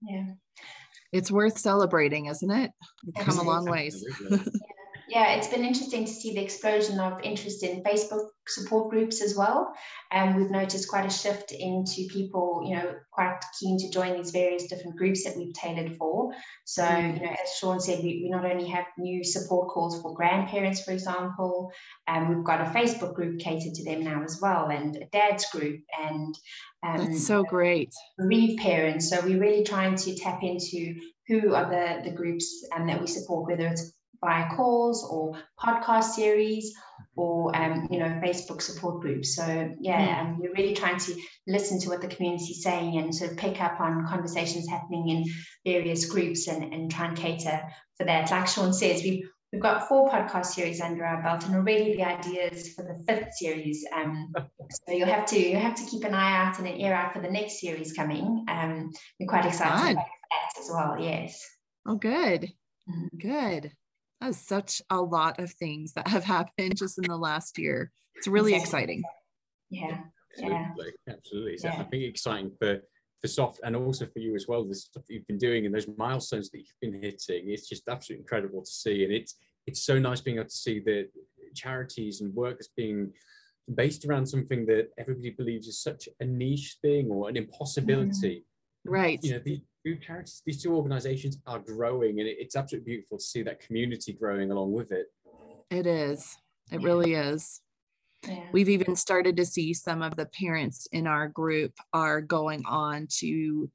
Yeah. 0.02 0.32
It's 1.12 1.30
worth 1.30 1.58
celebrating, 1.58 2.26
isn't 2.26 2.50
it? 2.50 2.70
We've 3.04 3.24
come 3.24 3.38
a 3.38 3.42
long 3.42 3.66
ways. 3.66 4.04
yeah, 5.08 5.34
it's 5.34 5.48
been 5.48 5.64
interesting 5.64 6.04
to 6.04 6.12
see 6.12 6.34
the 6.34 6.42
explosion 6.42 6.98
of 6.98 7.20
interest 7.22 7.62
in 7.62 7.82
Facebook 7.82 8.28
support 8.48 8.90
groups 8.90 9.22
as 9.22 9.36
well. 9.36 9.72
And 10.10 10.36
we've 10.36 10.50
noticed 10.50 10.88
quite 10.88 11.06
a 11.06 11.10
shift 11.10 11.52
into 11.52 12.06
people, 12.10 12.62
you 12.66 12.76
know, 12.76 12.94
quite 13.10 13.40
keen 13.60 13.78
to 13.78 13.90
join 13.90 14.16
these 14.16 14.30
various 14.30 14.66
different 14.66 14.96
groups 14.96 15.24
that 15.24 15.36
we've 15.36 15.54
tailored 15.54 15.96
for. 15.96 16.32
So, 16.64 16.82
mm. 16.82 17.16
you 17.16 17.26
know, 17.26 17.32
as 17.32 17.52
Sean 17.58 17.80
said, 17.80 18.02
we, 18.02 18.22
we 18.22 18.30
not 18.30 18.44
only 18.44 18.66
have 18.68 18.86
new 18.98 19.24
support 19.24 19.68
calls 19.68 20.00
for 20.00 20.14
grandparents, 20.14 20.82
for 20.82 20.92
example, 20.92 21.70
and 22.06 22.26
um, 22.26 22.34
we've 22.34 22.44
got 22.44 22.60
a 22.60 22.70
Facebook 22.70 23.14
group 23.14 23.40
catered 23.40 23.74
to 23.74 23.84
them 23.84 24.04
now 24.04 24.22
as 24.22 24.40
well, 24.40 24.68
and 24.68 24.96
a 24.96 25.06
dad's 25.12 25.46
group, 25.50 25.80
and 26.02 26.34
um, 26.86 26.98
that's 26.98 27.26
so 27.26 27.42
great. 27.42 27.92
Bereaved 28.18 28.60
parents. 28.60 29.10
So 29.10 29.20
we're 29.22 29.40
really 29.40 29.64
trying 29.64 29.96
to 29.96 30.14
tap 30.16 30.42
into 30.42 30.94
who 31.28 31.54
are 31.54 31.70
the, 31.70 32.10
the 32.10 32.14
groups 32.14 32.66
um, 32.74 32.86
that 32.86 33.00
we 33.00 33.06
support, 33.06 33.48
whether 33.48 33.66
it's 33.66 33.92
via 34.24 34.48
calls 34.54 35.06
or 35.08 35.38
podcast 35.60 36.14
series 36.14 36.74
or 37.16 37.54
um, 37.56 37.86
you 37.90 37.98
know 37.98 38.20
Facebook 38.24 38.62
support 38.62 39.00
groups. 39.00 39.36
So 39.36 39.74
yeah, 39.80 40.16
mm. 40.16 40.20
um, 40.20 40.38
we're 40.38 40.52
really 40.52 40.74
trying 40.74 40.98
to 40.98 41.14
listen 41.46 41.78
to 41.80 41.88
what 41.90 42.00
the 42.00 42.08
community 42.08 42.52
is 42.52 42.62
saying 42.62 42.96
and 42.96 43.14
sort 43.14 43.32
of 43.32 43.36
pick 43.36 43.60
up 43.60 43.80
on 43.80 44.06
conversations 44.06 44.68
happening 44.68 45.08
in 45.08 45.24
various 45.64 46.06
groups 46.06 46.48
and, 46.48 46.72
and 46.72 46.90
try 46.90 47.06
and 47.06 47.16
cater 47.16 47.60
for 47.96 48.04
that. 48.06 48.30
Like 48.30 48.48
Sean 48.48 48.72
says, 48.72 49.02
we've 49.02 49.28
we've 49.52 49.62
got 49.62 49.88
four 49.88 50.10
podcast 50.10 50.46
series 50.46 50.80
under 50.80 51.04
our 51.04 51.22
belt 51.22 51.44
and 51.44 51.54
already 51.54 51.94
the 51.94 52.02
ideas 52.02 52.74
for 52.74 52.82
the 52.82 53.04
fifth 53.06 53.34
series. 53.34 53.84
Um, 53.94 54.32
so 54.70 54.94
you'll 54.94 55.08
have 55.08 55.26
to 55.26 55.38
you 55.38 55.56
have 55.56 55.76
to 55.76 55.84
keep 55.84 56.04
an 56.04 56.14
eye 56.14 56.46
out 56.46 56.58
and 56.58 56.66
an 56.66 56.80
ear 56.80 56.94
out 56.94 57.12
for 57.12 57.20
the 57.20 57.30
next 57.30 57.60
series 57.60 57.92
coming. 57.92 58.46
Um, 58.48 58.90
we're 59.20 59.28
quite 59.28 59.46
excited 59.46 59.92
about 59.92 60.04
that 60.04 60.60
as 60.60 60.70
well. 60.72 60.96
Yes. 60.98 61.38
Oh, 61.86 61.96
good. 61.96 62.50
Mm-hmm. 62.88 63.18
Good 63.18 63.72
that's 64.20 64.38
such 64.38 64.80
a 64.90 65.00
lot 65.00 65.38
of 65.38 65.50
things 65.52 65.92
that 65.94 66.08
have 66.08 66.24
happened 66.36 66.76
just 66.76 66.98
in 66.98 67.04
the 67.04 67.16
last 67.16 67.58
year. 67.58 67.90
It's 68.16 68.28
really 68.28 68.54
exciting. 68.54 69.02
Yeah. 69.70 69.98
Absolutely. 70.32 70.92
Yeah. 71.06 71.14
Absolutely. 71.14 71.58
So 71.58 71.68
yeah. 71.68 71.80
I 71.80 71.84
think 71.84 72.04
exciting 72.04 72.52
for 72.58 72.80
for 73.20 73.28
soft 73.28 73.60
and 73.64 73.74
also 73.74 74.06
for 74.06 74.18
you 74.18 74.34
as 74.34 74.46
well, 74.48 74.64
the 74.64 74.74
stuff 74.74 75.04
that 75.06 75.14
you've 75.14 75.26
been 75.26 75.38
doing 75.38 75.64
and 75.64 75.74
those 75.74 75.88
milestones 75.96 76.50
that 76.50 76.58
you've 76.58 76.80
been 76.82 77.00
hitting. 77.00 77.48
It's 77.48 77.68
just 77.68 77.88
absolutely 77.88 78.20
incredible 78.20 78.60
to 78.60 78.70
see. 78.70 79.04
And 79.04 79.12
it's 79.12 79.36
it's 79.66 79.82
so 79.82 79.98
nice 79.98 80.20
being 80.20 80.36
able 80.36 80.48
to 80.48 80.54
see 80.54 80.80
the 80.80 81.08
charities 81.54 82.20
and 82.20 82.34
work 82.34 82.58
that's 82.58 82.68
being 82.76 83.12
based 83.74 84.04
around 84.04 84.26
something 84.26 84.66
that 84.66 84.90
everybody 84.98 85.30
believes 85.30 85.66
is 85.68 85.80
such 85.80 86.08
a 86.20 86.24
niche 86.24 86.76
thing 86.82 87.10
or 87.10 87.28
an 87.28 87.36
impossibility. 87.36 88.44
Mm. 88.86 88.92
Right. 88.92 89.20
You 89.22 89.32
know, 89.32 89.40
the, 89.42 89.62
two 89.84 89.96
charities, 89.96 90.42
these 90.46 90.62
two 90.62 90.74
organizations 90.74 91.38
are 91.46 91.58
growing, 91.58 92.20
and 92.20 92.28
it's 92.28 92.56
absolutely 92.56 92.92
beautiful 92.92 93.18
to 93.18 93.24
see 93.24 93.42
that 93.42 93.60
community 93.60 94.12
growing 94.12 94.50
along 94.50 94.72
with 94.72 94.92
it. 94.92 95.06
It 95.70 95.86
is. 95.86 96.36
It 96.70 96.80
yeah. 96.80 96.86
really 96.86 97.14
is. 97.14 97.60
Yeah. 98.26 98.44
We've 98.52 98.70
even 98.70 98.96
started 98.96 99.36
to 99.36 99.44
see 99.44 99.74
some 99.74 100.02
of 100.02 100.16
the 100.16 100.26
parents 100.26 100.88
in 100.92 101.06
our 101.06 101.28
group 101.28 101.72
are 101.92 102.20
going 102.20 102.64
on 102.66 103.06
to 103.18 103.70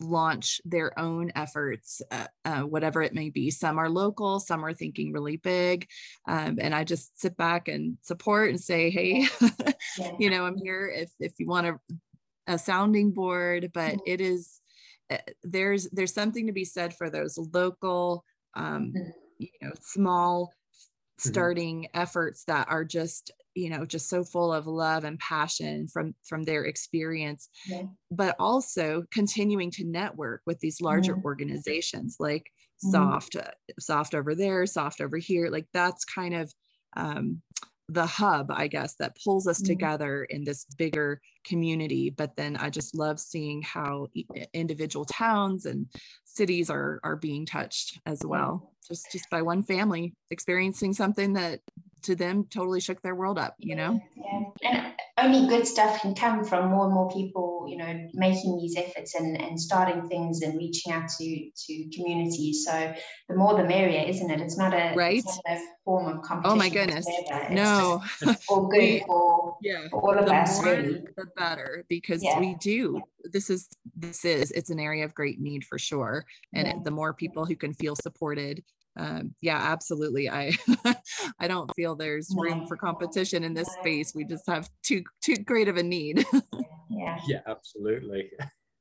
launch 0.00 0.60
their 0.64 0.96
own 0.98 1.32
efforts, 1.34 2.02
uh, 2.10 2.26
uh, 2.44 2.60
whatever 2.60 3.02
it 3.02 3.14
may 3.14 3.30
be. 3.30 3.50
Some 3.50 3.78
are 3.78 3.88
local, 3.88 4.38
some 4.40 4.64
are 4.64 4.74
thinking 4.74 5.12
really 5.12 5.38
big. 5.38 5.88
Um, 6.28 6.58
and 6.60 6.74
I 6.74 6.84
just 6.84 7.18
sit 7.20 7.36
back 7.36 7.68
and 7.68 7.96
support 8.02 8.50
and 8.50 8.60
say, 8.60 8.90
hey, 8.90 9.26
yeah. 9.98 10.12
you 10.18 10.30
know, 10.30 10.44
I'm 10.44 10.58
here 10.58 10.92
if, 10.94 11.10
if 11.18 11.32
you 11.38 11.46
want 11.46 11.66
a, 11.66 11.80
a 12.46 12.58
sounding 12.58 13.12
board, 13.12 13.70
but 13.72 13.92
mm-hmm. 13.92 14.00
it 14.06 14.20
is 14.20 14.60
there's 15.42 15.88
there's 15.90 16.14
something 16.14 16.46
to 16.46 16.52
be 16.52 16.64
said 16.64 16.94
for 16.94 17.10
those 17.10 17.38
local 17.52 18.24
um, 18.54 18.92
mm-hmm. 18.96 19.10
you 19.38 19.48
know 19.62 19.72
small 19.80 20.46
mm-hmm. 20.46 21.28
starting 21.28 21.82
mm-hmm. 21.82 22.00
efforts 22.00 22.44
that 22.44 22.66
are 22.68 22.84
just 22.84 23.30
you 23.54 23.70
know 23.70 23.84
just 23.84 24.08
so 24.08 24.24
full 24.24 24.52
of 24.52 24.66
love 24.66 25.04
and 25.04 25.18
passion 25.18 25.86
from 25.88 26.14
from 26.24 26.42
their 26.42 26.64
experience 26.64 27.48
yeah. 27.66 27.82
but 28.10 28.34
also 28.38 29.04
continuing 29.10 29.70
to 29.70 29.84
network 29.84 30.42
with 30.46 30.58
these 30.60 30.80
larger 30.80 31.14
mm-hmm. 31.14 31.26
organizations 31.26 32.16
like 32.18 32.50
mm-hmm. 32.84 32.90
soft 32.90 33.36
uh, 33.36 33.50
soft 33.78 34.14
over 34.14 34.34
there 34.34 34.66
soft 34.66 35.00
over 35.00 35.16
here 35.16 35.48
like 35.48 35.66
that's 35.72 36.04
kind 36.04 36.34
of 36.34 36.52
um, 36.96 37.42
the 37.88 38.06
hub, 38.06 38.50
I 38.50 38.66
guess, 38.66 38.94
that 38.96 39.16
pulls 39.22 39.46
us 39.46 39.58
mm-hmm. 39.58 39.66
together 39.66 40.24
in 40.24 40.44
this 40.44 40.64
bigger 40.76 41.20
community. 41.44 42.10
But 42.10 42.36
then 42.36 42.56
I 42.56 42.70
just 42.70 42.94
love 42.94 43.20
seeing 43.20 43.62
how 43.62 44.08
individual 44.52 45.04
towns 45.04 45.66
and 45.66 45.86
cities 46.24 46.70
are 46.70 47.00
are 47.04 47.16
being 47.16 47.46
touched 47.46 48.00
as 48.06 48.24
well, 48.24 48.72
just 48.86 49.10
just 49.12 49.30
by 49.30 49.42
one 49.42 49.62
family 49.62 50.14
experiencing 50.30 50.92
something 50.92 51.34
that 51.34 51.60
to 52.02 52.14
them 52.14 52.44
totally 52.50 52.80
shook 52.80 53.00
their 53.02 53.14
world 53.14 53.38
up. 53.38 53.54
You 53.58 53.76
know. 53.76 54.00
Yeah. 54.16 54.42
And 54.62 54.95
only 55.18 55.48
good 55.48 55.66
stuff 55.66 56.02
can 56.02 56.14
come 56.14 56.44
from 56.44 56.70
more 56.70 56.84
and 56.84 56.94
more 56.94 57.10
people, 57.10 57.64
you 57.68 57.78
know, 57.78 58.08
making 58.12 58.58
these 58.58 58.76
efforts 58.76 59.14
and, 59.14 59.40
and 59.40 59.58
starting 59.58 60.06
things 60.08 60.42
and 60.42 60.58
reaching 60.58 60.92
out 60.92 61.08
to 61.08 61.50
to 61.66 61.90
communities. 61.94 62.66
So 62.66 62.94
the 63.28 63.34
more 63.34 63.56
the 63.56 63.64
merrier, 63.64 64.04
isn't 64.06 64.30
it? 64.30 64.40
It's 64.40 64.58
not 64.58 64.74
a 64.74 64.92
right 64.94 65.24
not 65.24 65.40
a 65.46 65.60
form 65.84 66.06
of 66.18 66.22
competition. 66.22 66.52
Oh 66.52 66.56
my 66.56 66.68
goodness, 66.68 67.06
no. 67.50 68.02
all 68.48 68.66
good 68.66 68.78
we, 68.78 69.04
for, 69.06 69.56
yeah. 69.62 69.88
for 69.90 70.02
all 70.02 70.18
of 70.18 70.26
the 70.26 70.34
us. 70.34 70.62
More, 70.62 70.74
really. 70.74 71.04
The 71.16 71.26
better, 71.36 71.84
because 71.88 72.22
yeah. 72.22 72.38
we 72.38 72.54
do. 72.56 73.00
This 73.24 73.48
is 73.48 73.68
this 73.96 74.24
is 74.24 74.50
it's 74.50 74.70
an 74.70 74.78
area 74.78 75.04
of 75.04 75.14
great 75.14 75.40
need 75.40 75.64
for 75.64 75.78
sure, 75.78 76.26
and 76.52 76.66
yeah. 76.66 76.74
the 76.84 76.90
more 76.90 77.14
people 77.14 77.46
who 77.46 77.56
can 77.56 77.72
feel 77.72 77.96
supported 77.96 78.62
um, 78.96 79.34
yeah, 79.40 79.58
absolutely. 79.58 80.28
I 80.30 80.52
I 81.38 81.48
don't 81.48 81.74
feel 81.74 81.96
there's 81.96 82.34
room 82.36 82.64
for 82.66 82.76
competition 82.76 83.44
in 83.44 83.54
this 83.54 83.68
space. 83.68 84.12
We 84.14 84.24
just 84.24 84.48
have 84.48 84.68
too 84.82 85.04
too 85.22 85.36
great 85.36 85.68
of 85.68 85.76
a 85.76 85.82
need. 85.82 86.24
yeah. 86.88 87.16
Yeah, 87.26 87.40
absolutely. 87.46 88.30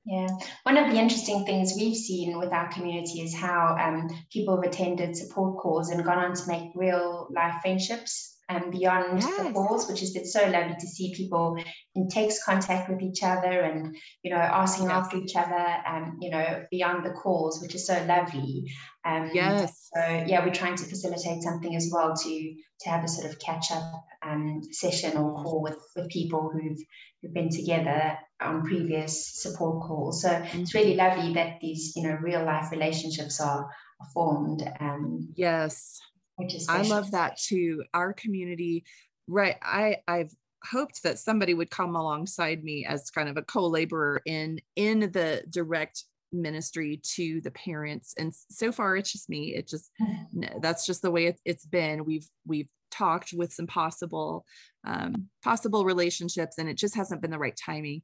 Yeah, 0.06 0.28
one 0.63 0.78
of 0.78 0.91
the 0.91 0.99
interesting 0.99 1.45
things 1.45 1.73
we've 1.75 1.95
seen 1.95 2.38
with 2.38 2.54
our 2.54 2.71
community 2.71 3.21
is 3.21 3.34
how 3.34 3.75
um, 3.80 4.10
people 4.32 4.62
have 4.62 4.71
attended 4.71 5.15
support 5.15 5.58
calls 5.58 5.89
and 5.89 6.04
gone 6.06 6.19
on 6.19 6.34
to 6.36 6.47
make 6.47 6.71
real 6.75 7.28
life 7.32 7.56
friendships 7.62 8.34
and 8.47 8.71
beyond 8.71 9.21
yes. 9.21 9.38
the 9.38 9.51
calls, 9.51 9.89
which 9.89 9.99
has 10.01 10.12
been 10.12 10.25
so 10.25 10.41
lovely 10.47 10.75
to 10.79 10.88
see 10.88 11.13
people 11.15 11.58
in 11.95 12.08
text 12.10 12.43
contact 12.45 12.89
with 12.89 13.01
each 13.01 13.23
other 13.23 13.62
and 13.62 13.95
you 14.23 14.31
know 14.31 14.38
asking 14.38 14.86
yes. 14.86 14.93
after 14.93 15.17
each 15.17 15.36
other 15.36 15.65
and 15.88 16.13
you 16.21 16.29
know 16.29 16.63
beyond 16.71 17.05
the 17.05 17.12
calls, 17.12 17.62
which 17.62 17.75
is 17.75 17.88
so 17.88 18.03
lovely. 18.05 18.71
Um, 19.03 19.29
yes. 19.34 19.89
So 19.95 20.25
yeah, 20.27 20.45
we're 20.45 20.53
trying 20.53 20.75
to 20.75 20.86
facilitate 20.86 21.43
something 21.43 21.75
as 21.75 21.89
well 21.93 22.15
to 22.15 22.55
to 22.81 22.89
have 22.89 23.03
a 23.03 23.08
sort 23.08 23.31
of 23.31 23.39
catch 23.39 23.71
up 23.71 24.05
um, 24.25 24.62
session 24.71 25.17
or 25.17 25.41
call 25.41 25.62
with 25.62 25.79
with 25.95 26.10
people 26.10 26.51
who've 26.53 26.79
who've 27.21 27.34
been 27.34 27.49
together 27.49 28.17
on 28.41 28.63
previous 28.63 29.41
support 29.41 29.84
calls. 29.84 30.21
So 30.21 30.29
mm-hmm. 30.29 30.62
it's 30.62 30.75
really 30.75 30.95
lovely 30.95 31.34
that 31.34 31.60
these, 31.62 31.93
you 31.95 32.03
know, 32.03 32.17
real 32.21 32.43
life 32.43 32.71
relationships 32.71 33.39
are, 33.39 33.65
are 33.99 34.08
formed. 34.13 34.63
Um, 34.79 35.29
yes. 35.36 35.99
Which 36.37 36.53
is 36.53 36.67
I 36.67 36.81
love 36.81 37.11
that 37.11 37.37
too. 37.37 37.83
Our 37.93 38.13
community, 38.13 38.83
right. 39.27 39.55
I, 39.61 39.97
I've 40.07 40.33
hoped 40.65 41.03
that 41.03 41.19
somebody 41.19 41.53
would 41.53 41.69
come 41.69 41.95
alongside 41.95 42.63
me 42.63 42.85
as 42.85 43.09
kind 43.09 43.29
of 43.29 43.37
a 43.37 43.43
co-laborer 43.43 44.21
in 44.25 44.59
in 44.75 44.99
the 44.99 45.43
direct 45.49 46.03
ministry 46.31 46.99
to 47.03 47.39
the 47.41 47.51
parents 47.51 48.13
and 48.17 48.33
so 48.49 48.71
far 48.71 48.97
it's 48.97 49.11
just 49.11 49.29
me 49.29 49.55
it 49.55 49.67
just 49.67 49.91
that's 50.61 50.85
just 50.85 51.01
the 51.01 51.11
way 51.11 51.27
it, 51.27 51.39
has 51.45 51.63
been 51.65 52.03
we've 52.03 52.27
we've 52.45 52.67
talked 52.91 53.33
with 53.33 53.53
some 53.53 53.67
possible 53.67 54.45
um, 54.85 55.27
possible 55.43 55.85
relationships 55.85 56.57
and 56.57 56.69
it 56.69 56.77
just 56.77 56.95
hasn't 56.95 57.21
been 57.21 57.31
the 57.31 57.37
right 57.37 57.57
timing 57.63 58.01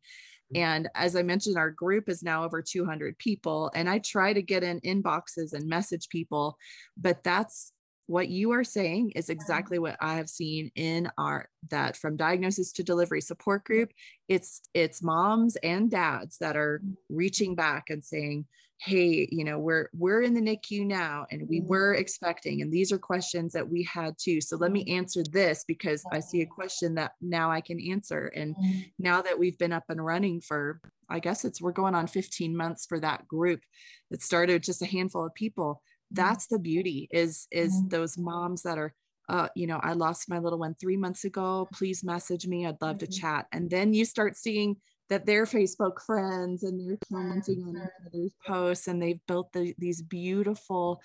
and 0.56 0.90
as 0.96 1.16
i 1.16 1.22
mentioned 1.22 1.58
our 1.58 1.72
group 1.72 2.10
is 2.10 2.24
now 2.24 2.44
over 2.44 2.62
200 2.62 3.18
people 3.18 3.72
and 3.74 3.90
i 3.90 4.00
try 4.00 4.34
to 4.34 4.42
get 4.42 4.64
in 4.64 4.80
inboxes 4.82 5.54
and 5.54 5.68
message 5.68 6.10
people 6.10 6.58
but 6.98 7.24
that's 7.24 7.74
what 8.08 8.30
you 8.30 8.52
are 8.52 8.64
saying 8.64 9.12
is 9.16 9.26
mm-hmm. 9.26 9.34
exactly 9.34 9.80
what 9.80 9.96
i 10.02 10.16
have 10.16 10.30
seen 10.30 10.72
in 10.76 11.10
our 11.18 11.48
that 11.70 11.96
from 11.96 12.18
diagnosis 12.18 12.72
to 12.72 12.84
delivery 12.84 13.22
support 13.22 13.64
group 13.64 13.92
it's 14.28 14.62
it's 14.74 15.04
moms 15.04 15.56
and 15.58 15.92
dads 15.92 16.38
that 16.40 16.58
are 16.58 16.80
mm-hmm. 16.80 16.94
reaching 17.10 17.56
back 17.56 17.86
and 17.90 18.04
saying 18.04 18.46
hey 18.80 19.28
you 19.32 19.44
know 19.44 19.60
we're 19.60 19.90
we're 19.94 20.24
in 20.24 20.34
the 20.34 20.42
nicu 20.42 20.84
now 20.84 21.26
and 21.30 21.48
we 21.48 21.60
mm-hmm. 21.60 21.68
were 21.68 21.94
expecting 21.94 22.62
and 22.62 22.72
these 22.72 22.92
are 22.92 22.98
questions 22.98 23.54
that 23.54 23.70
we 23.70 23.84
had 23.84 24.16
too. 24.18 24.42
So 24.42 24.58
let 24.58 24.72
me 24.72 24.84
answer 24.86 25.24
this 25.32 25.64
because 25.68 26.04
i 26.12 26.20
see 26.20 26.42
a 26.42 26.48
question 26.48 26.96
that 26.96 27.12
now 27.22 27.52
i 27.52 27.62
can 27.62 27.80
answer 27.80 28.32
and 28.36 28.56
now 28.98 29.22
that 29.22 29.38
we've 29.38 29.58
been 29.60 29.72
up 29.72 29.84
and 29.90 30.04
running 30.04 30.42
for 30.42 30.82
i 31.10 31.20
guess 31.20 31.46
it's 31.46 31.62
we're 31.62 31.72
going 31.72 31.94
on 31.94 32.08
15 32.08 32.56
months 32.56 32.86
for 32.88 33.00
that 33.00 33.28
group. 33.28 33.62
That 34.10 34.22
started 34.22 34.64
just 34.64 34.82
a 34.82 34.86
handful 34.86 35.26
of 35.26 35.34
people 35.36 35.82
that's 36.12 36.48
the 36.48 36.60
beauty 36.60 37.08
is 37.12 37.48
is 37.52 37.74
mm-hmm. 37.74 37.90
those 37.90 38.18
moms 38.18 38.62
that 38.64 38.78
are 38.78 38.94
uh, 39.30 39.48
you 39.56 39.68
know 39.68 39.80
i 39.84 39.94
lost 39.94 40.30
my 40.30 40.40
little 40.40 40.60
one 40.60 40.76
three 40.80 40.98
months 40.98 41.24
ago. 41.24 41.68
Please 41.74 42.04
message 42.04 42.48
me. 42.48 42.66
I'd 42.66 42.82
love 42.82 42.98
mm-hmm. 42.98 43.12
to 43.12 43.20
chat. 43.20 43.46
And 43.52 43.70
then 43.70 43.94
you 43.94 44.04
start 44.06 44.36
seeing 44.36 44.76
that 45.10 45.26
they're 45.26 45.46
facebook 45.46 46.02
friends 46.02 46.64
and 46.64 46.80
they're 46.80 46.98
commenting 47.12 47.64
on 47.64 47.76
each 47.76 48.08
other's 48.08 48.34
posts 48.48 48.88
and 48.88 49.02
they've 49.02 49.20
built 49.28 49.52
the, 49.52 49.76
these 49.78 50.02
beautiful 50.02 51.02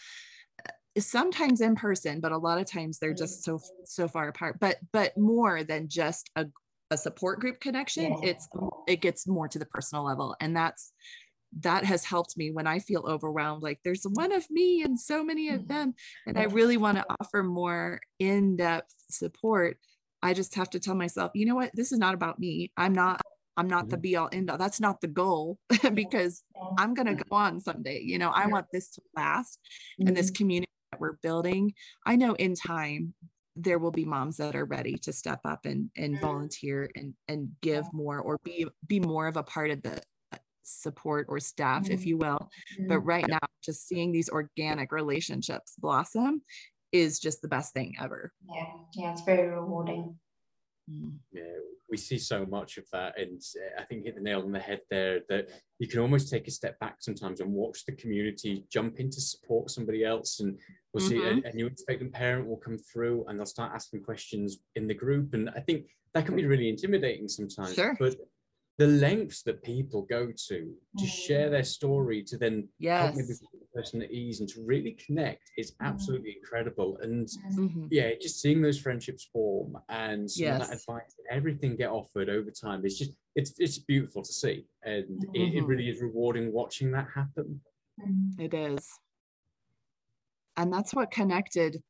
uh, 0.64 1.01
sometimes 1.01 1.61
in 1.61 1.75
person 1.75 2.21
but 2.21 2.31
a 2.31 2.38
lot 2.38 2.61
of 2.61 2.66
times 2.66 2.99
they're 2.99 3.12
just 3.12 3.45
so 3.45 3.61
so 3.85 4.09
far 4.09 4.29
apart. 4.29 4.59
But 4.61 4.79
but 4.92 5.16
more 5.16 5.62
than 5.64 5.88
just 5.88 6.31
a, 6.37 6.47
a 6.90 6.97
support 6.97 7.40
group 7.40 7.61
connection 7.61 8.12
yeah. 8.12 8.31
it's 8.31 8.49
it 8.87 9.01
gets 9.01 9.27
more 9.27 9.49
to 9.49 9.59
the 9.59 9.66
personal 9.66 10.05
level. 10.05 10.35
And 10.40 10.57
that's 10.57 10.92
that 11.61 11.85
has 11.85 12.04
helped 12.04 12.37
me 12.37 12.50
when 12.50 12.66
I 12.66 12.78
feel 12.78 13.04
overwhelmed. 13.06 13.62
Like 13.62 13.80
there's 13.85 14.04
one 14.04 14.32
of 14.32 14.44
me 14.50 14.82
and 14.82 14.98
so 14.98 15.24
many 15.24 15.50
of 15.50 15.62
mm-hmm. 15.62 15.72
them, 15.72 15.94
and 16.26 16.38
I 16.38 16.44
really 16.44 16.76
want 16.76 16.98
to 16.98 17.06
offer 17.20 17.42
more 17.42 18.00
in 18.18 18.56
depth 18.56 18.94
support. 19.11 19.78
I 20.22 20.35
just 20.35 20.54
have 20.56 20.70
to 20.70 20.80
tell 20.80 20.94
myself, 20.94 21.32
you 21.35 21.46
know 21.46 21.54
what? 21.54 21.70
This 21.74 21.92
is 21.92 21.98
not 21.98 22.14
about 22.14 22.38
me. 22.38 22.72
I'm 22.76 22.92
not. 22.92 23.20
I'm 23.59 23.68
not 23.68 23.88
the 23.88 23.96
mm-hmm. 23.96 24.02
be 24.02 24.16
all 24.16 24.28
end 24.32 24.50
all. 24.50 24.59
That's 24.59 24.80
not 24.80 25.00
the 25.00 25.09
goal 25.09 25.59
because 25.94 26.42
I'm 26.76 26.92
going 26.92 27.06
to 27.06 27.24
go 27.24 27.37
on 27.37 27.61
someday. 27.61 28.02
You 28.02 28.18
know, 28.18 28.28
I 28.28 28.46
want 28.48 28.66
this 28.70 28.90
to 28.90 29.02
last 29.16 29.59
and 29.98 30.14
this 30.14 30.26
mm-hmm. 30.26 30.37
community 30.37 30.72
that 30.92 31.00
we're 31.00 31.16
building. 31.22 31.72
I 32.04 32.16
know 32.16 32.35
in 32.35 32.54
time 32.54 33.14
there 33.56 33.78
will 33.78 33.90
be 33.90 34.04
moms 34.04 34.37
that 34.37 34.54
are 34.54 34.66
ready 34.66 34.98
to 34.98 35.12
step 35.12 35.40
up 35.44 35.64
and 35.64 35.90
and 35.96 36.20
volunteer 36.20 36.90
and 36.94 37.14
and 37.28 37.48
give 37.62 37.90
more 37.92 38.20
or 38.20 38.38
be 38.44 38.66
be 38.87 39.00
more 39.00 39.26
of 39.26 39.38
a 39.38 39.42
part 39.42 39.70
of 39.70 39.82
the 39.82 40.00
support 40.66 41.26
or 41.29 41.40
staff, 41.40 41.85
mm-hmm. 41.85 41.92
if 41.92 42.07
you 42.07 42.16
will. 42.18 42.38
Mm-hmm. 42.79 42.88
But 42.88 43.00
right 43.00 43.26
now, 43.26 43.38
just 43.64 43.87
seeing 43.88 44.12
these 44.12 44.29
organic 44.29 44.92
relationships 44.92 45.74
blossom 45.79 46.42
is 46.92 47.18
just 47.18 47.42
the 47.42 47.48
best 47.48 47.72
thing 47.72 47.94
ever. 48.00 48.33
Yeah, 48.52 48.66
yeah, 48.94 49.12
it's 49.12 49.22
very 49.22 49.48
rewarding. 49.48 50.16
Mm. 50.90 51.14
Yeah, 51.33 51.42
we 51.90 51.96
see 51.96 52.18
so 52.18 52.46
much 52.46 52.79
of 52.79 52.85
that, 52.92 53.18
and 53.18 53.42
I 53.79 53.83
think 53.83 54.05
hit 54.05 54.14
the 54.14 54.20
nail 54.20 54.42
on 54.42 54.52
the 54.52 54.61
head 54.61 54.81
there. 54.88 55.20
That 55.29 55.48
you 55.79 55.88
can 55.88 56.00
almost 56.00 56.31
take 56.31 56.46
a 56.46 56.52
step 56.52 56.79
back 56.79 56.96
sometimes 57.00 57.40
and 57.40 57.52
watch 57.52 57.85
the 57.85 57.92
community 57.92 58.66
jump 58.70 59.00
in 59.00 59.11
to 59.11 59.20
support 59.20 59.70
somebody 59.70 60.05
else, 60.05 60.38
and 60.38 60.57
we'll 60.92 61.05
mm-hmm. 61.05 61.40
see 61.40 61.42
a, 61.44 61.50
a 61.50 61.52
new 61.55 61.66
expectant 61.66 62.12
parent 62.12 62.46
will 62.46 62.57
come 62.57 62.79
through, 62.79 63.24
and 63.26 63.38
they'll 63.38 63.46
start 63.46 63.72
asking 63.74 64.02
questions 64.02 64.59
in 64.76 64.87
the 64.87 64.94
group, 64.94 65.35
and 65.35 65.50
I 65.50 65.61
think 65.61 65.87
that 66.14 66.24
can 66.24 66.37
be 66.37 66.46
really 66.46 66.68
intimidating 66.68 67.29
sometimes. 67.29 67.74
Sure. 67.74 67.96
But 67.98 68.14
the 68.78 68.86
lengths 68.86 69.42
that 69.42 69.62
people 69.62 70.02
go 70.02 70.30
to 70.48 70.74
to 70.98 71.06
share 71.06 71.48
their 71.48 71.64
story 71.64 72.22
to 72.22 72.36
then 72.36 72.68
yes. 72.78 73.02
help 73.02 73.16
maybe 73.16 73.32
the 73.32 73.46
person 73.74 74.02
at 74.02 74.10
ease 74.10 74.40
and 74.40 74.48
to 74.48 74.62
really 74.64 74.92
connect 75.04 75.50
is 75.56 75.72
mm-hmm. 75.72 75.86
absolutely 75.86 76.36
incredible 76.36 76.98
and 77.02 77.28
mm-hmm. 77.54 77.86
yeah 77.90 78.10
just 78.20 78.40
seeing 78.40 78.60
those 78.60 78.78
friendships 78.78 79.28
form 79.32 79.76
and 79.88 80.28
yes. 80.36 80.68
that 80.68 80.76
advice 80.76 81.14
everything 81.30 81.76
get 81.76 81.90
offered 81.90 82.28
over 82.28 82.50
time 82.50 82.82
it's 82.84 82.98
just 82.98 83.12
it's 83.34 83.54
it's 83.58 83.78
beautiful 83.78 84.22
to 84.22 84.32
see 84.32 84.66
and 84.84 85.04
mm-hmm. 85.04 85.34
it, 85.34 85.40
it, 85.40 85.54
mm-hmm. 85.54 85.66
really 85.66 85.88
is 85.88 86.02
rewarding 86.02 86.52
watching 86.52 86.90
that 86.90 87.06
happen 87.14 87.60
mm-hmm. 88.00 88.40
it 88.40 88.52
is 88.52 88.86
and 90.56 90.72
that's 90.72 90.94
what 90.94 91.10
connected 91.10 91.82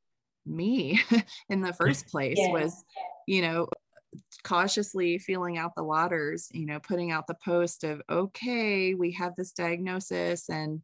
me 0.44 1.00
in 1.48 1.60
the 1.60 1.72
first 1.72 2.06
place 2.08 2.38
yeah. 2.38 2.50
was 2.50 2.84
you 3.26 3.42
know 3.42 3.68
cautiously 4.42 5.18
feeling 5.18 5.58
out 5.58 5.74
the 5.76 5.84
waters, 5.84 6.48
you 6.52 6.66
know, 6.66 6.78
putting 6.80 7.10
out 7.10 7.26
the 7.26 7.36
post 7.44 7.84
of, 7.84 8.02
okay, 8.10 8.94
we 8.94 9.12
have 9.12 9.34
this 9.36 9.52
diagnosis 9.52 10.48
and 10.48 10.82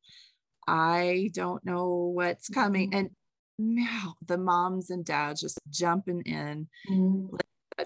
I 0.67 1.31
don't 1.35 1.65
know 1.65 2.13
what's 2.15 2.49
coming. 2.49 2.91
Mm-hmm. 2.91 2.99
And 2.99 3.11
now 3.59 4.15
the 4.27 4.39
moms 4.39 4.91
and 4.91 5.05
dads 5.05 5.41
just 5.41 5.59
jumping 5.71 6.23
in, 6.23 6.69
mm-hmm. 6.91 7.37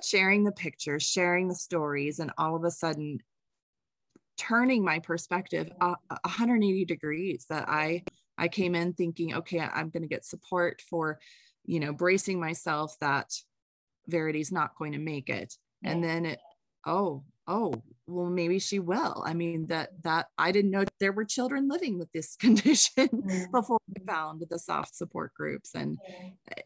sharing 0.02 0.44
the 0.44 0.52
pictures, 0.52 1.02
sharing 1.02 1.48
the 1.48 1.54
stories, 1.54 2.18
and 2.18 2.30
all 2.38 2.56
of 2.56 2.64
a 2.64 2.70
sudden 2.70 3.18
turning 4.36 4.84
my 4.84 4.98
perspective 4.98 5.70
180 5.78 6.84
degrees 6.84 7.46
that 7.48 7.68
I 7.68 8.02
I 8.38 8.48
came 8.48 8.74
in 8.74 8.92
thinking, 8.92 9.34
okay, 9.34 9.60
I'm 9.60 9.88
going 9.88 10.02
to 10.02 10.08
get 10.08 10.24
support 10.24 10.82
for, 10.90 11.18
you 11.64 11.80
know, 11.80 11.94
bracing 11.94 12.38
myself 12.38 12.94
that 13.00 13.32
Verity's 14.08 14.52
not 14.52 14.76
going 14.78 14.92
to 14.92 14.98
make 14.98 15.28
it. 15.28 15.54
And 15.84 16.02
then 16.02 16.26
it, 16.26 16.40
oh, 16.86 17.22
oh, 17.46 17.74
well, 18.06 18.30
maybe 18.30 18.58
she 18.58 18.78
will. 18.78 19.22
I 19.24 19.34
mean, 19.34 19.66
that 19.68 19.90
that 20.02 20.26
I 20.38 20.52
didn't 20.52 20.70
know 20.70 20.84
there 21.00 21.12
were 21.12 21.24
children 21.24 21.68
living 21.68 21.98
with 21.98 22.10
this 22.12 22.36
condition 22.40 23.08
mm-hmm. 23.08 23.50
before 23.52 23.78
we 23.88 24.04
found 24.06 24.42
the 24.48 24.58
soft 24.58 24.94
support 24.94 25.34
groups. 25.34 25.74
And 25.74 25.98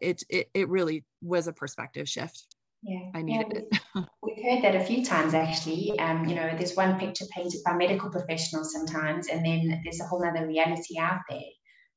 it, 0.01 0.23
it 0.29 0.51
it 0.55 0.69
really 0.69 1.05
was 1.23 1.47
a 1.47 1.53
perspective 1.53 2.09
shift. 2.09 2.47
Yeah, 2.83 3.11
I 3.15 3.21
needed 3.21 3.69
yeah, 3.73 4.03
it. 4.03 4.09
we've 4.23 4.43
heard 4.43 4.65
that 4.65 4.75
a 4.75 4.85
few 4.85 5.05
times 5.05 5.35
actually. 5.35 5.99
Um, 5.99 6.27
you 6.27 6.35
know, 6.35 6.51
there's 6.57 6.77
one 6.77 6.99
picture 6.99 7.27
painted 7.31 7.61
by 7.65 7.75
medical 7.75 8.11
professionals 8.11 8.73
sometimes, 8.73 9.29
and 9.29 9.45
then 9.45 9.83
there's 9.85 10.01
a 10.01 10.07
whole 10.07 10.25
other 10.25 10.47
reality 10.47 10.99
out 10.99 11.21
there. 11.29 11.41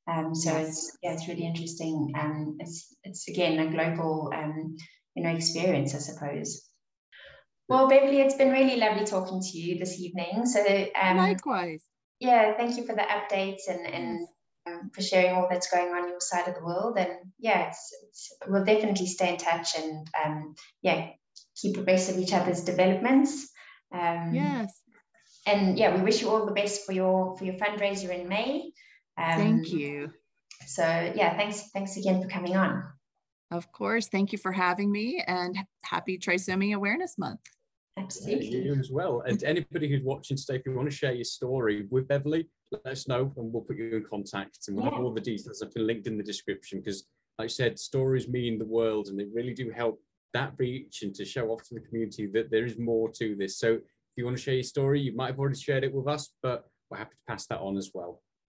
Um, 0.05 0.35
so 0.35 0.51
yes. 0.51 0.67
it's 0.67 0.97
yeah, 1.01 1.13
it's 1.13 1.27
really 1.29 1.45
interesting. 1.45 2.11
Um, 2.19 2.57
it's 2.59 2.93
it's 3.03 3.29
again 3.29 3.59
a 3.59 3.71
global 3.71 4.33
um, 4.35 4.75
you 5.15 5.23
know 5.23 5.35
experience, 5.35 5.95
I 5.95 5.99
suppose. 5.99 6.67
Well, 7.69 7.87
Beverly, 7.87 8.19
it's 8.21 8.35
been 8.35 8.51
really 8.51 8.77
lovely 8.77 9.05
talking 9.05 9.41
to 9.41 9.57
you 9.57 9.79
this 9.79 9.99
evening. 9.99 10.45
So 10.45 10.63
um, 11.01 11.17
likewise. 11.17 11.83
Yeah, 12.19 12.55
thank 12.55 12.77
you 12.77 12.85
for 12.85 12.95
the 12.95 13.01
updates 13.01 13.69
and 13.69 13.85
and 13.85 14.27
um, 14.67 14.91
for 14.93 15.01
sharing 15.01 15.35
all 15.35 15.47
that's 15.49 15.69
going 15.69 15.89
on 15.89 16.09
your 16.09 16.19
side 16.19 16.47
of 16.47 16.55
the 16.55 16.63
world. 16.63 16.97
And 16.97 17.11
yeah, 17.39 17.69
it's, 17.69 17.95
it's 18.03 18.33
we'll 18.47 18.65
definitely 18.65 19.07
stay 19.07 19.29
in 19.29 19.37
touch 19.37 19.77
and 19.77 20.07
um, 20.23 20.55
yeah, 20.81 21.09
keep 21.55 21.77
abreast 21.77 22.09
of 22.09 22.17
each 22.17 22.33
other's 22.33 22.63
developments. 22.63 23.49
Um, 23.93 24.31
yes. 24.33 24.73
And 25.45 25.77
yeah, 25.77 25.95
we 25.95 26.01
wish 26.01 26.21
you 26.21 26.29
all 26.29 26.45
the 26.45 26.53
best 26.53 26.85
for 26.85 26.93
your 26.93 27.37
for 27.37 27.43
your 27.43 27.55
fundraiser 27.55 28.09
in 28.09 28.29
May. 28.29 28.71
Um, 29.17 29.37
thank 29.37 29.69
you. 29.69 30.11
So 30.65 30.83
yeah, 30.83 31.35
thanks 31.35 31.69
thanks 31.71 31.97
again 31.97 32.21
for 32.21 32.29
coming 32.29 32.55
on. 32.55 32.83
Of 33.53 33.71
course. 33.71 34.07
Thank 34.07 34.31
you 34.31 34.39
for 34.39 34.51
having 34.51 34.91
me 34.91 35.23
and 35.27 35.55
happy 35.83 36.17
Trisomy 36.17 36.75
Awareness 36.75 37.19
Month. 37.19 37.41
Absolutely. 37.99 38.63
You 38.63 38.73
as 38.73 38.89
well. 38.89 39.21
And 39.27 39.43
anybody 39.43 39.87
who's 39.87 40.01
watching 40.01 40.35
today, 40.35 40.55
if 40.55 40.63
you 40.65 40.73
want 40.73 40.89
to 40.89 40.95
share 40.95 41.13
your 41.13 41.23
story 41.23 41.85
with 41.91 42.07
Beverly, 42.07 42.49
let 42.71 42.87
us 42.87 43.07
know 43.07 43.31
and 43.37 43.53
we'll 43.53 43.61
put 43.61 43.77
you 43.77 43.95
in 43.95 44.05
contact 44.09 44.57
and 44.67 44.75
we'll 44.75 44.85
yeah. 44.85 44.95
have 44.95 45.03
all 45.03 45.13
the 45.13 45.21
details 45.21 45.61
up 45.61 45.69
linked 45.75 46.07
in 46.07 46.17
the 46.17 46.23
description 46.23 46.79
because 46.79 47.03
like 47.37 47.45
I 47.45 47.47
said, 47.47 47.77
stories 47.77 48.27
mean 48.27 48.57
the 48.57 48.65
world 48.65 49.09
and 49.09 49.19
they 49.19 49.25
really 49.25 49.53
do 49.53 49.69
help 49.69 50.01
that 50.33 50.53
reach 50.57 51.03
and 51.03 51.13
to 51.13 51.23
show 51.23 51.49
off 51.49 51.61
to 51.67 51.75
the 51.75 51.81
community 51.81 52.25
that 52.33 52.49
there 52.49 52.65
is 52.65 52.79
more 52.79 53.11
to 53.11 53.35
this. 53.35 53.59
So 53.59 53.73
if 53.73 53.81
you 54.17 54.25
want 54.25 54.35
to 54.35 54.43
share 54.43 54.55
your 54.55 54.63
story, 54.63 54.99
you 54.99 55.15
might 55.15 55.27
have 55.27 55.39
already 55.39 55.59
shared 55.59 55.83
it 55.83 55.93
with 55.93 56.07
us, 56.07 56.31
but 56.41 56.65
we're 56.89 56.97
happy 56.97 57.11
to 57.11 57.31
pass 57.31 57.45
that 57.47 57.59
on 57.59 57.77
as 57.77 57.91
well. 57.93 58.23